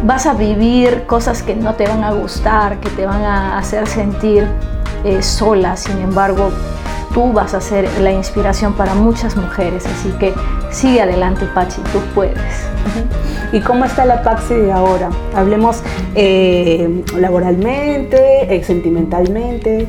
Vas 0.02 0.24
a 0.24 0.32
vivir 0.32 1.04
cosas 1.06 1.42
que 1.42 1.54
no 1.54 1.74
te 1.74 1.86
van 1.86 2.02
a 2.04 2.12
gustar, 2.12 2.80
que 2.80 2.88
te 2.88 3.04
van 3.04 3.22
a 3.22 3.58
hacer 3.58 3.86
sentir 3.86 4.46
eh, 5.04 5.22
sola. 5.22 5.76
Sin 5.76 5.98
embargo, 5.98 6.50
tú 7.16 7.32
vas 7.32 7.54
a 7.54 7.62
ser 7.62 7.88
la 8.02 8.12
inspiración 8.12 8.74
para 8.74 8.94
muchas 8.94 9.38
mujeres, 9.38 9.86
así 9.86 10.10
que 10.20 10.34
sigue 10.70 11.00
adelante 11.00 11.46
Pachi, 11.54 11.80
tú 11.90 11.98
puedes. 12.14 12.36
¿Y 13.54 13.60
cómo 13.60 13.86
está 13.86 14.04
la 14.04 14.22
Paxi 14.22 14.52
de 14.52 14.70
ahora? 14.70 15.08
Hablemos 15.34 15.82
eh, 16.14 17.02
laboralmente, 17.18 18.54
eh, 18.54 18.62
sentimentalmente. 18.62 19.88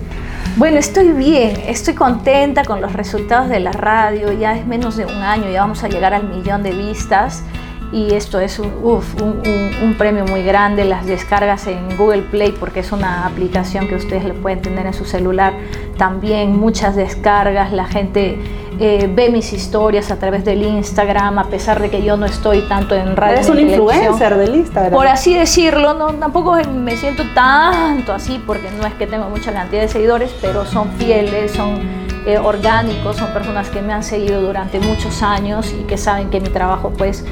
Bueno, 0.56 0.78
estoy 0.78 1.10
bien, 1.12 1.58
estoy 1.68 1.96
contenta 1.96 2.64
con 2.64 2.80
los 2.80 2.94
resultados 2.94 3.50
de 3.50 3.60
la 3.60 3.74
radio, 3.74 4.32
ya 4.32 4.56
es 4.56 4.66
menos 4.66 4.96
de 4.96 5.06
un 5.06 5.22
año, 5.22 5.52
ya 5.52 5.60
vamos 5.60 5.84
a 5.84 5.90
llegar 5.90 6.14
al 6.14 6.30
millón 6.30 6.64
de 6.64 6.72
vistas 6.72 7.44
y 7.92 8.14
esto 8.14 8.40
es 8.40 8.60
un, 8.60 8.72
un, 8.84 9.96
premio 9.98 10.26
muy 10.26 10.44
grande, 10.44 10.84
las 10.86 11.06
descargas 11.06 11.68
en 11.68 11.98
Google 11.98 12.24
Play 12.24 12.54
porque 12.60 12.82
es 12.82 12.92
una 12.92 13.26
aplicación 13.26 13.88
que 13.88 13.96
ustedes 13.96 14.26
le 14.26 14.34
pueden 14.34 14.62
tener 14.62 14.86
en 14.86 14.94
su 14.94 15.06
celular, 15.06 15.54
también 15.98 16.58
muchas 16.58 16.96
descargas, 16.96 17.72
la 17.72 17.86
gente 17.86 18.38
eh, 18.80 19.10
ve 19.12 19.32
mis 19.32 19.54
historias 19.54 20.12
a 20.12 20.20
través 20.20 20.46
del 20.46 20.62
Instagram, 20.62 21.40
a 21.40 21.46
pesar 21.46 21.82
de 21.82 21.90
que 21.90 22.04
yo 22.04 22.16
no 22.16 22.28
estoy 22.28 22.62
tanto 22.62 22.94
en 22.94 23.16
radio. 23.16 23.40
Es 23.40 23.50
un 23.50 23.60
influencer 23.60 24.38
del 24.38 24.56
Instagram. 24.56 24.94
Por 24.94 25.08
así 25.08 25.34
decirlo, 25.34 25.96
no, 25.96 26.14
tampoco 26.14 26.56
me 26.76 26.96
siento 26.96 27.24
tanto 27.34 28.14
así 28.14 28.42
porque 28.46 28.70
no 28.78 28.86
es 28.86 28.94
que 28.94 29.08
tengo 29.08 29.30
mucha 29.30 29.52
cantidad 29.52 29.82
de 29.82 29.88
seguidores, 29.88 30.36
pero 30.42 30.66
son 30.66 30.92
fieles, 30.92 31.54
son 31.54 31.80
eh, 32.28 32.38
orgánicos, 32.38 33.16
son 33.16 33.32
personas 33.32 33.70
que 33.70 33.82
me 33.82 33.94
han 33.94 34.04
seguido 34.04 34.42
durante 34.42 34.80
muchos 34.80 35.24
años 35.24 35.74
y 35.74 35.86
que 35.86 35.98
saben 35.98 36.30
que 36.30 36.40
mi 36.40 36.50
trabajo 36.50 36.92
pues 36.96 37.26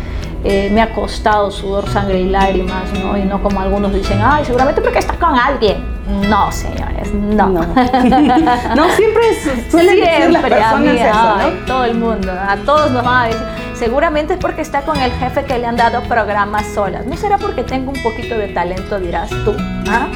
eh, 0.47 0.69
me 0.71 0.79
ha 0.79 0.93
costado 0.93 1.49
sudor, 1.49 1.89
sangre 1.89 2.19
y 2.19 2.29
lágrimas, 2.29 2.83
¿no? 2.93 3.17
Y 3.17 3.23
no 3.23 3.41
como 3.41 3.59
algunos 3.61 3.91
dicen, 3.91 4.19
ay, 4.23 4.45
seguramente 4.45 4.79
porque 4.79 4.99
estás 4.99 5.17
con 5.17 5.35
alguien. 5.35 5.83
No, 6.29 6.51
señores, 6.51 7.11
no. 7.15 7.47
No, 7.47 7.61
no 8.75 8.89
siempre 8.89 9.23
suelen 9.71 9.99
decir 9.99 10.29
las 10.29 10.43
personas 10.43 10.95
eso, 10.95 11.37
¿no? 11.37 11.65
Todo 11.65 11.85
el 11.85 11.95
mundo, 11.95 12.31
a 12.31 12.57
todos 12.57 12.91
nos 12.91 13.03
van 13.03 13.23
a 13.23 13.25
decir, 13.25 13.41
seguramente 13.73 14.35
es 14.35 14.39
porque 14.39 14.61
está 14.61 14.83
con 14.83 14.97
el 14.97 15.11
jefe 15.13 15.45
que 15.45 15.57
le 15.57 15.65
han 15.65 15.77
dado 15.77 16.03
programas 16.03 16.67
solas. 16.67 17.07
¿No 17.07 17.17
será 17.17 17.39
porque 17.39 17.63
tengo 17.63 17.91
un 17.91 18.03
poquito 18.03 18.37
de 18.37 18.49
talento, 18.49 18.99
dirás 18.99 19.31
tú? 19.45 19.55
¿ah? 19.89 20.07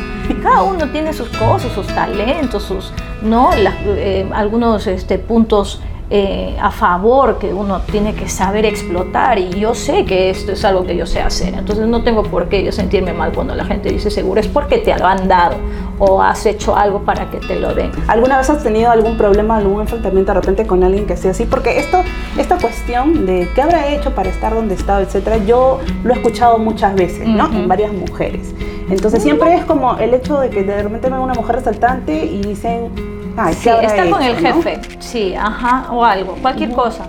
Cada 0.43 0.61
uno 0.61 0.89
tiene 0.89 1.11
sus 1.11 1.29
cosas, 1.29 1.71
sus 1.73 1.87
talentos, 1.87 2.61
sus, 2.61 2.93
¿no? 3.23 3.49
Eh, 3.55 4.29
algunos 4.31 4.85
este, 4.85 5.17
puntos 5.17 5.81
eh, 6.11 6.57
a 6.59 6.71
favor 6.71 7.37
que 7.37 7.53
uno 7.53 7.81
tiene 7.81 8.15
que 8.15 8.27
saber 8.27 8.65
explotar 8.65 9.37
y 9.37 9.51
yo 9.51 9.75
sé 9.75 10.05
que 10.05 10.31
esto 10.31 10.53
es 10.53 10.65
algo 10.65 10.83
que 10.83 10.97
yo 10.97 11.05
sé 11.05 11.21
hacer. 11.21 11.53
Entonces 11.53 11.87
no 11.87 12.03
tengo 12.03 12.23
por 12.23 12.49
qué 12.49 12.63
yo 12.63 12.71
sentirme 12.71 13.13
mal 13.13 13.31
cuando 13.31 13.53
la 13.53 13.63
gente 13.65 13.89
dice 13.89 14.09
seguro, 14.09 14.39
es 14.39 14.47
porque 14.47 14.79
te 14.79 14.97
lo 14.97 15.05
han 15.05 15.27
dado 15.27 15.57
o 15.99 16.21
has 16.21 16.45
hecho 16.47 16.75
algo 16.75 17.03
para 17.03 17.29
que 17.29 17.37
te 17.37 17.59
lo 17.59 17.75
den. 17.75 17.91
¿Alguna 18.07 18.37
vez 18.39 18.49
has 18.49 18.63
tenido 18.63 18.89
algún 18.89 19.17
problema, 19.17 19.57
algún 19.57 19.81
enfrentamiento 19.81 20.33
de 20.33 20.39
repente 20.39 20.65
con 20.65 20.83
alguien 20.83 21.05
que 21.05 21.15
sea 21.15 21.31
así? 21.31 21.45
Porque 21.45 21.77
esto, 21.77 22.01
esta 22.37 22.57
cuestión 22.57 23.27
de 23.27 23.47
qué 23.53 23.61
habrá 23.61 23.93
hecho 23.93 24.15
para 24.15 24.29
estar 24.29 24.55
donde 24.55 24.73
estaba, 24.73 25.01
etcétera, 25.01 25.37
yo 25.45 25.79
lo 26.03 26.13
he 26.13 26.17
escuchado 26.17 26.57
muchas 26.57 26.95
veces, 26.95 27.27
¿no? 27.27 27.45
En 27.51 27.67
varias 27.67 27.93
mujeres. 27.93 28.55
Entonces 28.89 29.21
siempre 29.21 29.53
es 29.53 29.63
como 29.65 29.97
el 29.97 30.15
hecho 30.15 30.39
de 30.39 30.49
que 30.49 30.63
de 30.63 30.81
repente 30.81 31.09
ven 31.09 31.19
una 31.19 31.35
mujer 31.35 31.57
resaltante 31.57 32.25
y 32.25 32.41
dicen 32.41 33.18
sí, 33.53 33.69
está 33.69 34.09
con 34.09 34.21
el 34.21 34.35
jefe, 34.35 34.79
sí, 34.99 35.35
ajá, 35.35 35.91
o 35.91 36.03
algo, 36.03 36.35
cualquier 36.41 36.71
cosa. 36.71 37.05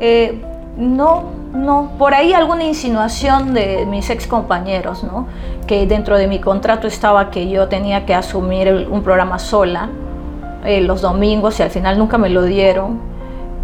Eh, 0.00 0.40
no, 0.76 1.24
no, 1.52 1.92
por 1.98 2.14
ahí 2.14 2.32
alguna 2.32 2.64
insinuación 2.64 3.54
de 3.54 3.86
mis 3.86 4.08
ex 4.10 4.26
compañeros, 4.26 5.04
¿no? 5.04 5.26
Que 5.66 5.86
dentro 5.86 6.16
de 6.16 6.26
mi 6.26 6.40
contrato 6.40 6.86
estaba 6.86 7.30
que 7.30 7.48
yo 7.48 7.68
tenía 7.68 8.06
que 8.06 8.14
asumir 8.14 8.88
un 8.90 9.02
programa 9.02 9.38
sola 9.38 9.88
eh, 10.64 10.82
los 10.82 11.00
domingos 11.00 11.58
y 11.58 11.62
al 11.62 11.70
final 11.70 11.98
nunca 11.98 12.18
me 12.18 12.28
lo 12.28 12.42
dieron. 12.42 12.98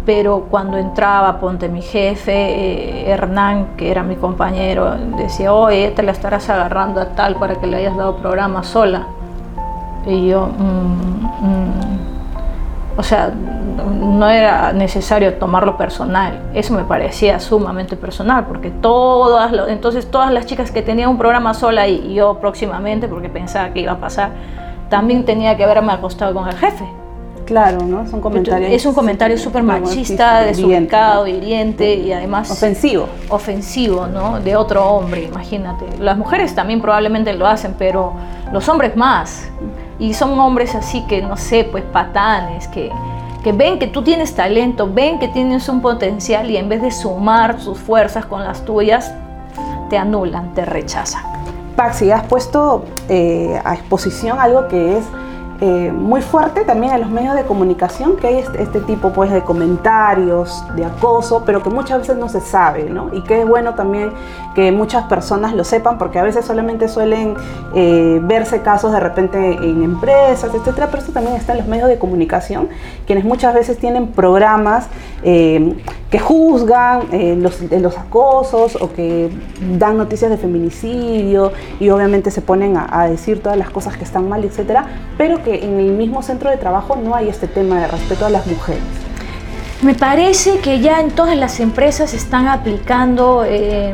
Pero 0.05 0.47
cuando 0.49 0.77
entraba, 0.77 1.39
ponte 1.39 1.67
mi 1.67 1.81
jefe, 1.81 2.31
eh, 2.33 3.09
Hernán, 3.11 3.75
que 3.75 3.91
era 3.91 4.03
mi 4.03 4.15
compañero, 4.15 4.95
decía, 5.17 5.53
oye, 5.53 5.91
te 5.91 6.01
la 6.01 6.13
estarás 6.13 6.49
agarrando 6.49 7.01
a 7.01 7.09
tal 7.09 7.35
para 7.35 7.55
que 7.55 7.67
le 7.67 7.77
hayas 7.77 7.97
dado 7.97 8.15
programa 8.15 8.63
sola. 8.63 9.05
Y 10.05 10.27
yo, 10.27 10.47
mm, 10.47 11.45
mm, 11.45 11.96
o 12.97 13.03
sea, 13.03 13.31
no 13.31 14.27
era 14.27 14.73
necesario 14.73 15.35
tomarlo 15.35 15.77
personal. 15.77 16.49
Eso 16.53 16.73
me 16.73 16.83
parecía 16.83 17.39
sumamente 17.39 17.95
personal, 17.95 18.45
porque 18.47 18.71
todas, 18.71 19.53
entonces 19.69 20.09
todas 20.09 20.33
las 20.33 20.47
chicas 20.47 20.71
que 20.71 20.81
tenían 20.81 21.09
un 21.09 21.17
programa 21.17 21.53
sola 21.53 21.87
y 21.87 22.15
yo 22.15 22.39
próximamente, 22.39 23.07
porque 23.07 23.29
pensaba 23.29 23.71
que 23.71 23.81
iba 23.81 23.93
a 23.93 23.99
pasar, 23.99 24.31
también 24.89 25.25
tenía 25.25 25.55
que 25.55 25.63
haberme 25.63 25.93
acostado 25.93 26.33
con 26.33 26.47
el 26.47 26.55
jefe. 26.55 26.85
Claro, 27.45 27.85
¿no? 27.85 28.05
Son 28.07 28.19
comentarios. 28.19 28.71
Es 28.71 28.85
un 28.85 28.93
comentario 28.93 29.37
súper 29.37 29.63
machista, 29.63 30.41
desubicado, 30.41 31.27
hiriente 31.27 31.95
y 31.95 32.11
además. 32.11 32.51
Ofensivo. 32.51 33.07
Ofensivo, 33.29 34.05
¿no? 34.07 34.41
De 34.41 34.57
otro 34.57 34.85
hombre, 34.85 35.23
imagínate. 35.23 35.85
Las 35.99 36.17
mujeres 36.17 36.53
también 36.53 36.81
probablemente 36.81 37.33
lo 37.33 37.47
hacen, 37.47 37.75
pero 37.77 38.13
los 38.51 38.67
hombres 38.67 38.97
más. 38.97 39.47
Y 39.99 40.13
son 40.13 40.39
hombres 40.39 40.75
así 40.75 41.05
que, 41.07 41.21
no 41.21 41.37
sé, 41.37 41.63
pues 41.63 41.83
patanes, 41.83 42.67
que, 42.67 42.91
que 43.43 43.51
ven 43.51 43.79
que 43.79 43.87
tú 43.87 44.03
tienes 44.03 44.35
talento, 44.35 44.91
ven 44.91 45.19
que 45.19 45.27
tienes 45.27 45.67
un 45.69 45.81
potencial 45.81 46.49
y 46.51 46.57
en 46.57 46.69
vez 46.69 46.81
de 46.81 46.91
sumar 46.91 47.59
sus 47.59 47.79
fuerzas 47.79 48.25
con 48.25 48.43
las 48.43 48.63
tuyas, 48.63 49.13
te 49.89 49.97
anulan, 49.97 50.53
te 50.53 50.65
rechazan. 50.65 51.23
Paxi, 51.75 52.11
has 52.11 52.25
puesto 52.25 52.85
eh, 53.07 53.59
a 53.63 53.75
exposición 53.75 54.39
algo 54.39 54.67
que 54.67 54.97
es 54.97 55.05
eh, 55.59 55.91
muy 55.91 56.21
fuerte 56.21 56.65
también 56.65 56.93
en 56.93 57.01
los 57.01 57.09
medios 57.09 57.35
de 57.35 57.43
comunicación 57.43 58.17
que 58.17 58.27
hay 58.27 58.35
este, 58.35 58.61
este, 58.61 58.79
tipo 58.81 59.11
pues 59.11 59.31
de 59.31 59.41
comentarios, 59.41 60.63
de 60.75 60.85
acoso, 60.85 61.43
pero 61.47 61.63
que 61.63 61.71
muchas 61.71 61.99
veces 61.99 62.15
no 62.15 62.29
se 62.29 62.41
sabe, 62.41 62.91
¿no? 62.91 63.09
Y 63.11 63.23
que 63.23 63.41
es 63.41 63.47
bueno 63.47 63.73
también 63.73 64.11
que 64.53 64.71
muchas 64.71 65.05
personas 65.05 65.55
lo 65.55 65.63
sepan 65.63 65.97
porque 65.97 66.19
a 66.19 66.23
veces 66.23 66.45
solamente 66.45 66.87
suelen 66.87 67.35
eh, 67.73 68.19
verse 68.21 68.61
casos 68.61 68.91
de 68.91 68.99
repente 68.99 69.37
en 69.37 69.81
empresas, 69.81 70.53
etcétera, 70.53 70.87
pero 70.91 70.99
esto 70.99 71.11
también 71.11 71.35
está 71.35 71.53
en 71.53 71.59
los 71.59 71.67
medios 71.67 71.89
de 71.89 71.97
comunicación, 71.97 72.69
quienes 73.07 73.25
muchas 73.25 73.55
veces 73.55 73.79
tienen 73.79 74.09
programas 74.09 74.87
eh, 75.23 75.75
que 76.09 76.19
juzgan 76.19 77.01
los, 77.41 77.61
los, 77.69 77.97
acosos 77.97 78.77
o 78.79 78.93
que 78.93 79.29
dan 79.77 79.97
noticias 79.97 80.31
de 80.31 80.37
feminicidio 80.37 81.51
y 81.79 81.89
obviamente 81.89 82.31
se 82.31 82.41
ponen 82.41 82.77
a, 82.77 83.07
decir 83.09 83.43
todas 83.43 83.57
las 83.57 83.69
cosas 83.69 83.97
que 83.97 84.05
están 84.05 84.29
mal, 84.29 84.43
etcétera, 84.43 84.87
pero 85.17 85.39
en 85.45 85.79
el 85.79 85.91
mismo 85.91 86.21
centro 86.21 86.49
de 86.49 86.57
trabajo 86.57 86.95
no 86.95 87.13
hay 87.13 87.27
este 87.27 87.47
tema 87.47 87.81
de 87.81 87.87
respeto 87.87 88.25
a 88.25 88.29
las 88.29 88.47
mujeres. 88.47 88.81
Me 89.83 89.93
parece 89.93 90.57
que 90.57 90.79
ya 90.79 90.99
en 90.99 91.11
todas 91.11 91.37
las 91.37 91.59
empresas 91.59 92.15
están 92.15 92.47
aplicando 92.47 93.45
eh, 93.45 93.93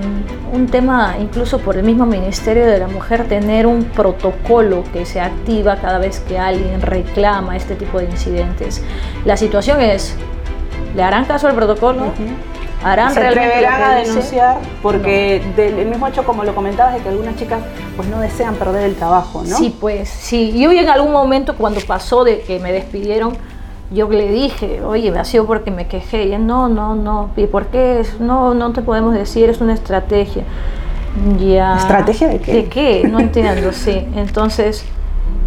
un 0.54 0.67
tema, 0.67 1.17
incluso 1.19 1.60
por 1.60 1.76
el 1.76 1.84
mismo 1.84 2.06
Ministerio 2.06 2.65
de 2.65 2.80
la 2.80 2.88
Mujer, 2.88 3.28
tener 3.28 3.67
un 3.67 3.84
protocolo 3.84 4.86
que 4.93 5.06
se 5.06 5.19
activa 5.19 5.76
cada 5.82 5.97
vez 5.97 6.21
que 6.21 6.39
alguien 6.39 6.82
reclama 6.82 7.58
este 7.58 7.76
tipo 7.76 7.97
de 7.97 8.06
incidentes. 8.06 8.82
La 9.26 9.36
situación 9.36 9.82
es, 9.82 10.15
¿le 10.95 11.03
harán 11.03 11.25
caso 11.25 11.47
al 11.47 11.56
protocolo? 11.56 12.12
harán 12.84 13.13
se 13.13 13.25
atreverán 13.25 13.82
a 13.82 13.95
denunciar 13.95 14.58
porque 14.82 15.41
del 15.56 15.86
mismo 15.88 16.06
hecho 16.08 16.25
como 16.25 16.43
lo 16.43 16.53
comentabas 16.53 16.95
de 16.95 16.99
que 16.99 17.10
algunas 17.10 17.36
chicas 17.38 17.62
pues 17.95 18.10
no 18.10 18.19
desean 18.19 18.56
perder 18.56 18.84
el 18.84 18.95
trabajo, 18.95 19.43
¿no? 19.47 19.58
Sí, 19.58 19.75
pues 19.79 20.10
sí. 20.10 20.51
Yo 20.60 20.71
en 20.71 20.89
algún 20.89 21.12
momento 21.12 21.56
cuando 21.56 21.79
pasó 21.82 22.23
de 22.23 22.41
que 22.41 22.60
me 22.60 22.71
despidieron, 22.71 23.38
yo 23.91 24.10
le 24.10 24.29
dije, 24.32 24.82
oye, 24.82 25.12
me 25.12 25.19
ha 25.19 25.25
sido 25.25 25.45
porque 25.45 25.71
me 25.71 25.88
quejé. 25.88 26.25
Y 26.25 26.34
él, 26.34 26.45
no, 26.45 26.67
no, 26.67 26.95
no. 26.95 27.29
¿Y 27.38 27.45
por 27.45 27.67
qué? 27.67 28.03
No, 28.19 28.53
no 28.53 28.73
te 28.73 28.82
podemos 28.82 29.13
decir, 29.13 29.49
es 29.49 29.62
una 29.62 29.73
estrategia. 29.73 30.43
Ya. 31.38 31.77
¿Estrategia 31.77 32.27
de 32.27 32.39
qué? 32.39 32.53
¿De 32.53 32.65
qué? 32.65 33.08
No 33.08 33.19
entiendo, 33.19 33.71
sí. 33.71 34.08
Entonces, 34.15 34.84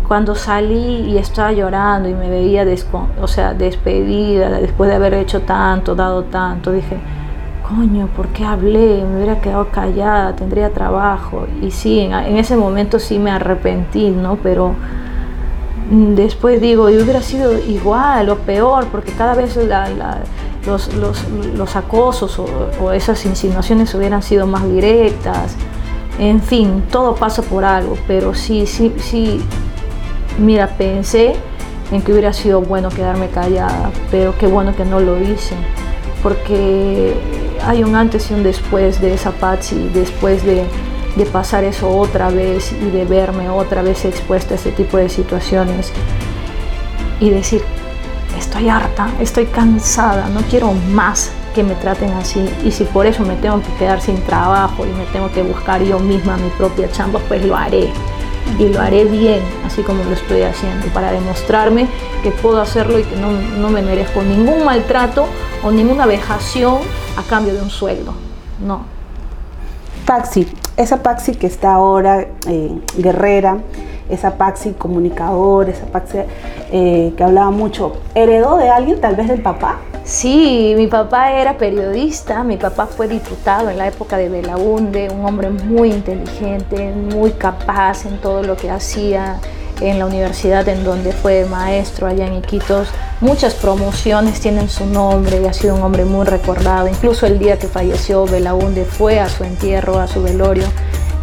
cuando 0.06 0.34
salí 0.34 1.10
y 1.10 1.18
estaba 1.18 1.52
llorando 1.52 2.08
y 2.08 2.14
me 2.14 2.30
veía 2.30 2.64
o 3.20 3.26
sea, 3.26 3.54
despedida 3.54 4.50
después 4.60 4.88
de 4.88 4.96
haber 4.96 5.14
hecho 5.14 5.42
tanto, 5.42 5.94
dado 5.94 6.24
tanto, 6.24 6.72
dije, 6.72 6.96
coño, 7.68 8.08
¿por 8.14 8.28
qué 8.28 8.44
hablé? 8.44 9.04
Me 9.04 9.16
hubiera 9.16 9.40
quedado 9.40 9.68
callada, 9.70 10.36
tendría 10.36 10.72
trabajo. 10.72 11.46
Y 11.60 11.70
sí, 11.70 12.00
en, 12.00 12.36
ese 12.36 12.56
momento 12.56 12.98
sí 12.98 13.18
me 13.18 13.30
arrepentí, 13.30 14.10
¿no? 14.10 14.36
Pero 14.36 14.74
mm, 15.90 16.14
después 16.14 16.60
digo, 16.60 16.88
y 16.88 16.96
hubiera 16.98 17.20
sido 17.22 17.58
igual 17.58 18.28
o 18.28 18.36
peor, 18.36 18.86
porque 18.86 19.12
cada 19.12 19.34
vez 19.34 19.58
los, 20.66 21.76
acosos 21.76 22.38
o, 22.38 22.46
o, 22.80 22.92
esas 22.92 23.26
insinuaciones 23.26 23.92
hubieran 23.94 24.22
sido 24.22 24.46
más 24.46 24.68
directas. 24.68 25.56
En 26.18 26.40
fin, 26.40 26.84
todo 26.90 27.14
pasa 27.16 27.42
por 27.42 27.64
algo, 27.64 27.96
pero 28.06 28.34
sí, 28.34 28.66
sí, 28.66 28.94
sí, 28.98 29.42
mira, 30.38 30.68
pensé 30.68 31.34
en 31.92 32.02
que 32.02 32.12
hubiera 32.12 32.32
sido 32.32 32.60
bueno 32.60 32.88
quedarme 32.88 33.28
callada, 33.28 33.90
pero 34.10 34.36
qué 34.38 34.46
bueno 34.46 34.74
que 34.74 34.84
no 34.84 35.00
lo 35.00 35.20
hice, 35.20 35.54
porque 36.22 37.14
hay 37.64 37.84
un 37.84 37.94
antes 37.94 38.30
y 38.30 38.34
un 38.34 38.42
después 38.42 39.00
de 39.00 39.14
esa 39.14 39.30
Patsy, 39.32 39.90
después 39.94 40.44
de, 40.44 40.64
pasar 41.32 41.64
eso 41.64 41.88
otra 41.88 42.28
vez 42.28 42.72
y 42.72 42.90
de 42.90 43.06
verme 43.06 43.48
otra 43.48 43.80
vez 43.80 44.04
expuesta 44.04 44.52
a 44.52 44.56
ese 44.58 44.70
tipo 44.70 44.98
de 44.98 45.08
situaciones 45.08 45.90
y 47.20 47.30
decir, 47.30 47.62
estoy 48.38 48.68
harta, 48.68 49.08
estoy 49.18 49.46
cansada, 49.46 50.28
no 50.28 50.42
quiero 50.42 50.72
más 50.92 51.30
que 51.54 51.62
me 51.62 51.74
traten 51.76 52.10
así 52.12 52.46
y 52.66 52.70
si 52.70 52.84
por 52.84 53.06
eso 53.06 53.22
me 53.22 53.34
tengo 53.36 53.62
que 53.62 53.72
quedar 53.78 54.02
sin 54.02 54.20
trabajo 54.24 54.84
y 54.84 54.90
me 54.90 55.06
tengo 55.06 55.32
que 55.32 55.42
buscar 55.42 55.82
yo 55.82 55.98
misma 55.98 56.36
mi 56.36 56.50
propia 56.50 56.90
chamba, 56.90 57.18
pues 57.28 57.42
lo 57.46 57.56
haré 57.56 57.90
y 58.58 58.68
lo 58.68 58.80
haré 58.80 59.04
bien, 59.04 59.40
así 59.66 59.82
como 59.82 60.04
lo 60.04 60.12
estoy 60.12 60.42
haciendo, 60.42 60.86
para 60.88 61.12
demostrarme 61.12 61.88
que 62.22 62.30
puedo 62.30 62.60
hacerlo 62.60 62.98
y 62.98 63.04
que 63.04 63.16
no, 63.16 63.30
no 63.30 63.68
me 63.68 63.82
merezco 63.82 64.22
ningún 64.22 64.64
maltrato 64.64 65.26
o 65.62 65.70
ninguna 65.70 66.06
vejación 66.06 66.78
a 67.16 67.22
cambio 67.22 67.54
de 67.54 67.62
un 67.62 67.70
sueldo. 67.70 68.14
No. 68.64 68.84
Paxi, 70.06 70.46
esa 70.76 71.02
Paxi 71.02 71.34
que 71.34 71.46
está 71.46 71.72
ahora 71.72 72.26
eh, 72.46 72.80
guerrera, 72.96 73.58
esa 74.08 74.38
Paxi 74.38 74.72
comunicador, 74.72 75.68
esa 75.68 75.86
Paxi 75.86 76.18
eh, 76.70 77.12
que 77.16 77.24
hablaba 77.24 77.50
mucho, 77.50 77.94
¿heredó 78.14 78.56
de 78.56 78.68
alguien, 78.68 79.00
tal 79.00 79.16
vez 79.16 79.28
del 79.28 79.42
papá? 79.42 79.78
Sí, 80.06 80.74
mi 80.76 80.86
papá 80.86 81.32
era 81.32 81.58
periodista, 81.58 82.44
mi 82.44 82.56
papá 82.56 82.86
fue 82.86 83.08
diputado 83.08 83.70
en 83.70 83.78
la 83.78 83.88
época 83.88 84.16
de 84.16 84.28
Belaunde, 84.28 85.10
un 85.10 85.24
hombre 85.24 85.50
muy 85.50 85.90
inteligente, 85.90 86.92
muy 86.92 87.32
capaz 87.32 88.06
en 88.06 88.20
todo 88.20 88.44
lo 88.44 88.56
que 88.56 88.70
hacía 88.70 89.40
en 89.80 89.98
la 89.98 90.06
universidad 90.06 90.68
en 90.68 90.84
donde 90.84 91.10
fue 91.10 91.44
maestro 91.46 92.06
allá 92.06 92.24
en 92.28 92.34
Iquitos. 92.34 92.86
Muchas 93.20 93.54
promociones 93.54 94.38
tienen 94.38 94.68
su 94.68 94.86
nombre 94.86 95.42
y 95.42 95.46
ha 95.46 95.52
sido 95.52 95.74
un 95.74 95.82
hombre 95.82 96.04
muy 96.04 96.24
recordado. 96.24 96.86
Incluso 96.86 97.26
el 97.26 97.40
día 97.40 97.58
que 97.58 97.66
falleció 97.66 98.26
Belaunde 98.26 98.84
fue 98.84 99.18
a 99.18 99.28
su 99.28 99.42
entierro, 99.42 99.98
a 99.98 100.06
su 100.06 100.22
velorio, 100.22 100.66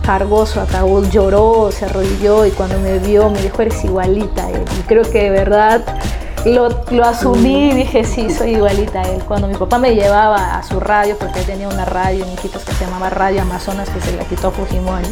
cargó 0.05 0.45
su 0.45 0.59
ataúd, 0.59 1.07
lloró, 1.09 1.71
se 1.71 1.85
arrodilló 1.85 2.45
y 2.45 2.51
cuando 2.51 2.77
me 2.79 2.99
vio 2.99 3.29
me 3.29 3.41
dijo, 3.41 3.61
eres 3.61 3.81
igualita. 3.85 4.49
Y 4.51 4.81
creo 4.81 5.03
que 5.03 5.23
de 5.23 5.29
verdad 5.29 5.85
lo, 6.45 6.69
lo, 6.91 7.03
asumí 7.05 7.69
y 7.69 7.73
dije, 7.73 8.03
sí, 8.03 8.29
soy 8.29 8.55
igualita 8.55 9.01
a 9.01 9.09
él. 9.09 9.23
Cuando 9.23 9.47
mi 9.47 9.55
papá 9.55 9.77
me 9.77 9.95
llevaba 9.95 10.57
a 10.57 10.63
su 10.63 10.79
radio, 10.79 11.17
porque 11.17 11.39
él 11.39 11.45
tenía 11.45 11.69
una 11.69 11.85
radio 11.85 12.25
en 12.25 12.33
Iquitos 12.33 12.63
que 12.63 12.73
se 12.73 12.85
llamaba 12.85 13.09
Radio 13.09 13.41
Amazonas, 13.41 13.89
que 13.89 14.01
se 14.01 14.15
la 14.15 14.23
quitó 14.25 14.51
Fujimori, 14.51 15.07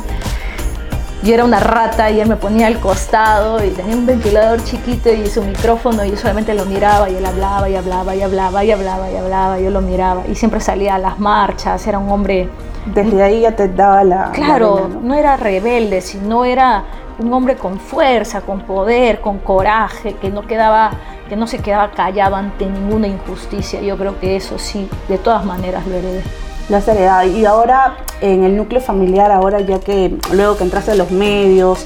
yo 1.24 1.36
era 1.36 1.46
una 1.46 1.60
rata 1.60 2.10
y 2.10 2.20
él 2.20 2.28
me 2.28 2.36
ponía 2.36 2.66
al 2.66 2.80
costado 2.80 3.64
y 3.64 3.70
tenía 3.70 3.96
un 3.96 4.08
ventilador 4.08 4.64
chiquito 4.64 5.12
y 5.14 5.28
su 5.28 5.44
micrófono 5.44 6.04
y 6.04 6.12
yo 6.12 6.18
solamente 6.18 6.56
lo 6.56 6.66
miraba 6.66 7.12
y 7.12 7.16
él 7.16 7.26
hablaba 7.26 7.70
y 7.70 7.76
hablaba 7.76 8.16
y 8.16 8.24
hablaba 8.24 8.64
y 8.64 8.72
hablaba 8.72 9.12
y 9.12 9.16
hablaba, 9.16 9.60
y 9.60 9.64
yo 9.64 9.70
lo 9.70 9.82
miraba 9.82 10.24
y 10.28 10.34
siempre 10.34 10.60
salía 10.60 10.96
a 10.96 11.00
las 11.00 11.20
marchas, 11.20 11.86
era 11.86 12.00
un 12.00 12.10
hombre... 12.10 12.50
Desde 12.88 13.22
ahí 13.22 13.42
ya 13.42 13.56
te 13.56 13.68
daba 13.68 14.04
la... 14.04 14.32
Claro, 14.32 14.90
¿no? 14.92 15.02
¿no? 15.02 15.14
era 15.14 15.38
rebelde, 15.38 16.02
sino 16.02 16.44
era 16.44 16.86
un 17.22 17.34
hombre 17.34 17.56
con 17.56 17.80
fuerza, 17.80 18.42
con 18.42 18.62
poder, 18.62 19.22
con 19.22 19.40
coraje, 19.40 20.16
que 20.16 20.30
no 20.30 20.46
quedaba 20.48 20.92
que 21.30 21.38
no 21.38 21.48
se 21.48 21.60
quedaba 21.60 21.92
callado 21.92 22.36
ante 22.36 22.66
ninguna 22.66 23.08
injusticia. 23.08 23.80
Yo 23.80 23.98
creo 23.98 24.20
que 24.20 24.36
eso 24.36 24.60
sí, 24.60 24.90
de 25.08 25.18
todas 25.18 25.46
maneras 25.46 25.88
lo 25.88 25.96
heredé. 25.96 26.24
La 26.68 26.82
seriedad. 26.82 27.24
Y 27.24 27.46
ahora 27.46 27.96
en 28.20 28.44
el 28.44 28.58
núcleo 28.58 28.82
familiar, 28.82 29.32
ahora 29.32 29.62
ya 29.62 29.80
que 29.80 30.18
luego 30.34 30.58
que 30.58 30.66
entraste 30.66 30.92
a 30.92 30.96
los 30.96 31.10
medios, 31.12 31.86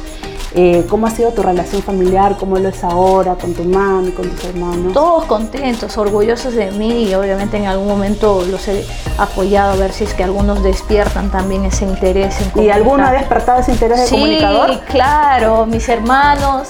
eh, 0.58 0.86
¿cómo 0.90 1.06
ha 1.06 1.10
sido 1.10 1.32
tu 1.32 1.44
relación 1.44 1.84
familiar? 1.84 2.38
¿Cómo 2.40 2.58
lo 2.58 2.70
es 2.70 2.82
ahora 2.82 3.36
con 3.36 3.54
tu 3.54 3.66
mami, 3.66 4.12
con 4.12 4.30
tus 4.30 4.46
hermanos? 4.46 4.94
Todos 4.94 5.26
contentos, 5.26 5.98
orgullosos 5.98 6.54
de 6.54 6.72
mí 6.72 7.10
y 7.10 7.14
obviamente 7.14 7.58
en 7.58 7.66
algún 7.66 7.90
momento 7.90 8.42
los 8.50 8.66
he 8.70 8.86
apoyado 9.18 9.74
a 9.74 9.76
ver 9.76 9.92
si 9.92 10.06
es 10.06 10.14
que 10.14 10.24
algunos 10.24 10.64
despiertan 10.64 11.30
también 11.30 11.66
ese 11.66 11.84
interés 11.84 12.38
en 12.40 12.64
¿Y 12.64 12.70
alguno 12.70 13.06
ha 13.06 13.12
despertado 13.12 13.60
ese 13.60 13.74
interés 13.74 14.00
de 14.00 14.08
sí, 14.08 14.16
comunicador? 14.16 14.70
Sí, 14.70 14.80
claro, 14.88 15.66
mis 15.66 15.90
hermanos. 15.90 16.70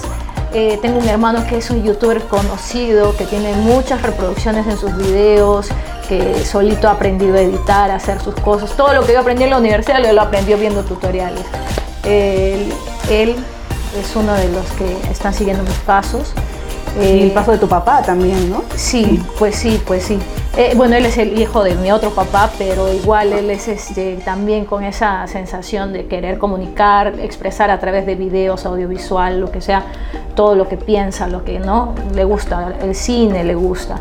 Eh, 0.52 0.78
tengo 0.82 0.98
un 0.98 1.08
hermano 1.08 1.46
que 1.46 1.58
es 1.58 1.70
un 1.70 1.84
youtuber 1.84 2.22
conocido, 2.22 3.16
que 3.16 3.24
tiene 3.24 3.52
muchas 3.52 4.02
reproducciones 4.02 4.66
en 4.66 4.78
sus 4.78 4.96
videos, 4.96 5.68
que 6.08 6.44
solito 6.44 6.88
ha 6.88 6.92
aprendido 6.92 7.36
a 7.36 7.40
editar, 7.40 7.92
a 7.92 7.96
hacer 7.96 8.20
sus 8.20 8.34
cosas. 8.34 8.70
Todo 8.76 8.94
lo 8.94 9.04
que 9.04 9.12
yo 9.12 9.20
aprendí 9.20 9.44
en 9.44 9.50
la 9.50 9.58
universidad 9.58 10.00
lo 10.12 10.22
aprendió 10.22 10.56
viendo 10.56 10.82
tutoriales. 10.82 11.44
Él, 12.04 12.72
él 13.10 13.36
es 13.98 14.14
uno 14.16 14.32
de 14.34 14.48
los 14.48 14.66
que 14.72 14.96
están 15.10 15.34
siguiendo 15.34 15.62
mis 15.62 15.78
pasos. 15.80 16.32
Y 16.98 17.24
el 17.24 17.32
paso 17.32 17.52
de 17.52 17.58
tu 17.58 17.68
papá 17.68 18.02
también, 18.02 18.50
¿no? 18.50 18.64
Sí, 18.74 19.22
pues 19.38 19.56
sí, 19.56 19.82
pues 19.86 20.04
sí. 20.04 20.18
Eh, 20.56 20.72
bueno, 20.74 20.96
él 20.96 21.04
es 21.04 21.18
el 21.18 21.38
hijo 21.38 21.62
de 21.62 21.74
mi 21.74 21.92
otro 21.92 22.10
papá, 22.10 22.50
pero 22.56 22.90
igual 22.90 23.34
él 23.34 23.50
es 23.50 23.68
este, 23.68 24.16
también 24.24 24.64
con 24.64 24.82
esa 24.82 25.26
sensación 25.26 25.92
de 25.92 26.06
querer 26.06 26.38
comunicar, 26.38 27.20
expresar 27.20 27.70
a 27.70 27.78
través 27.78 28.06
de 28.06 28.14
videos, 28.14 28.64
audiovisual, 28.64 29.38
lo 29.38 29.50
que 29.50 29.60
sea, 29.60 29.84
todo 30.34 30.54
lo 30.54 30.68
que 30.68 30.78
piensa, 30.78 31.26
lo 31.28 31.44
que 31.44 31.58
no 31.58 31.94
le 32.14 32.24
gusta, 32.24 32.74
el 32.80 32.94
cine 32.94 33.44
le 33.44 33.54
gusta 33.54 34.00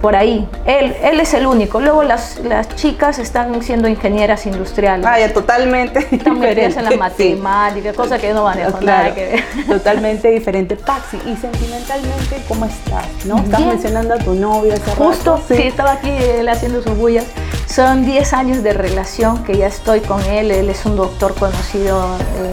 por 0.00 0.14
ahí. 0.16 0.48
Él, 0.66 0.94
él 1.02 1.20
es 1.20 1.34
el 1.34 1.46
único. 1.46 1.80
Luego 1.80 2.02
las, 2.02 2.38
las 2.40 2.68
chicas 2.76 3.18
están 3.18 3.62
siendo 3.62 3.88
ingenieras 3.88 4.46
industriales. 4.46 5.06
Ah, 5.06 5.18
ya 5.18 5.32
totalmente 5.32 6.06
Están 6.10 6.38
metidas 6.38 6.76
en 6.76 6.84
la 6.84 6.90
matemática, 6.96 7.90
sí. 7.90 7.96
cosa 7.96 8.18
que 8.18 8.32
no 8.32 8.44
manejo 8.44 8.78
claro, 8.78 9.02
nada 9.04 9.14
que 9.14 9.26
ver. 9.26 9.66
Totalmente 9.66 10.28
diferente. 10.30 10.76
Paxi, 10.76 11.16
y 11.26 11.36
sentimentalmente, 11.36 12.42
¿cómo 12.48 12.66
estás? 12.66 13.06
¿No? 13.24 13.36
Estás 13.38 13.58
Bien. 13.58 13.68
mencionando 13.70 14.14
a 14.14 14.18
tu 14.18 14.34
novio 14.34 14.74
hace 14.74 14.90
Justo, 14.92 15.36
rato. 15.36 15.54
sí. 15.54 15.62
estaba 15.62 15.92
aquí 15.92 16.10
él 16.10 16.48
haciendo 16.48 16.82
sus 16.82 16.96
bullas. 16.96 17.24
Son 17.66 18.04
10 18.04 18.32
años 18.32 18.62
de 18.62 18.72
relación 18.72 19.42
que 19.44 19.56
ya 19.56 19.66
estoy 19.66 20.00
con 20.00 20.22
él. 20.24 20.50
Él 20.50 20.68
es 20.70 20.84
un 20.86 20.96
doctor 20.96 21.34
conocido 21.34 22.16
eh, 22.38 22.52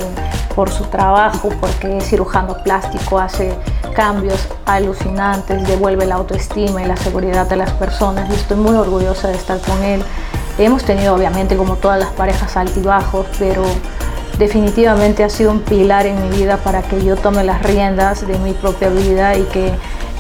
por 0.56 0.70
su 0.72 0.86
trabajo, 0.86 1.50
porque 1.60 1.98
es 1.98 2.06
cirujano 2.10 2.58
plástico, 2.64 3.20
hace 3.20 3.54
cambios 3.96 4.48
alucinantes, 4.66 5.68
devuelve 5.68 6.06
la 6.06 6.16
autoestima 6.16 6.82
y 6.84 6.86
la 6.86 6.98
seguridad 6.98 7.33
de 7.34 7.56
las 7.56 7.72
personas 7.72 8.30
y 8.30 8.34
estoy 8.36 8.58
muy 8.58 8.76
orgullosa 8.76 9.28
de 9.28 9.36
estar 9.36 9.60
con 9.60 9.84
él. 9.84 10.04
Hemos 10.60 10.84
tenido 10.84 11.16
obviamente 11.16 11.58
como 11.58 11.78
todas 11.78 12.00
las 12.00 12.10
parejas 12.10 12.56
altibajos, 12.56 13.26
pero 13.40 13.64
definitivamente 14.38 15.24
ha 15.24 15.30
sido 15.30 15.52
un 15.52 15.62
pilar 15.62 16.06
en 16.06 16.22
mi 16.22 16.38
vida 16.38 16.58
para 16.58 16.84
que 16.84 17.04
yo 17.04 17.16
tome 17.16 17.44
las 17.44 17.64
riendas 17.64 18.26
de 18.28 18.38
mi 18.38 18.54
propia 18.54 18.90
vida 18.90 19.36
y 19.36 19.44
que 19.46 19.70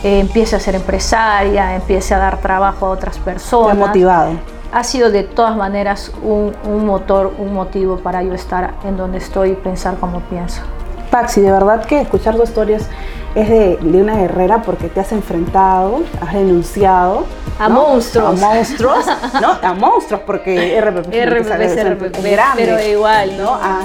eh, 0.04 0.19
empiece 0.19 0.56
a 0.56 0.60
ser 0.60 0.73
empresaria, 0.73 1.76
empiece 1.76 2.15
a 2.15 2.17
dar 2.17 2.41
trabajo 2.41 2.88
a 2.88 2.89
otras 2.89 3.19
personas. 3.19 3.78
Te 3.78 3.84
ha 3.84 3.86
motivado. 3.86 4.32
Ha 4.71 4.84
sido 4.84 5.12
de 5.12 5.23
todas 5.23 5.56
maneras 5.56 6.12
un, 6.23 6.56
un 6.65 6.84
motor, 6.88 7.36
un 7.38 7.54
motivo 7.54 7.97
para 7.97 8.23
yo 8.23 8.34
estar 8.34 8.73
en 8.86 8.97
donde 8.97 9.19
estoy 9.19 9.52
y 9.52 9.56
pensar 9.56 9.97
como 9.97 10.19
pienso. 10.21 10.63
Paxi, 11.13 11.41
de 11.41 11.52
verdad 11.52 11.86
que 11.86 12.02
escuchar 12.02 12.36
tus 12.36 12.49
historias 12.49 12.88
es 13.36 13.47
de, 13.47 13.78
de, 13.78 14.02
una 14.02 14.15
guerrera 14.15 14.63
porque 14.63 14.89
te 14.89 14.99
has 14.99 15.12
enfrentado, 15.12 16.02
has 16.19 16.34
denunciado 16.34 17.28
a 17.60 17.69
¿no? 17.69 17.76
monstruos, 17.76 18.41
a 18.41 18.47
monstruos, 18.47 19.06
no, 19.39 19.52
a 19.62 19.73
monstruos 19.76 20.23
porque 20.26 20.82
RPP, 20.82 21.13
RPP 21.13 21.62
es 21.62 21.86
RPP, 21.86 22.15
es 22.15 22.32
grande, 22.32 22.65
pero 22.65 22.84
igual, 22.84 23.38
¿no? 23.38 23.54
A, 23.54 23.82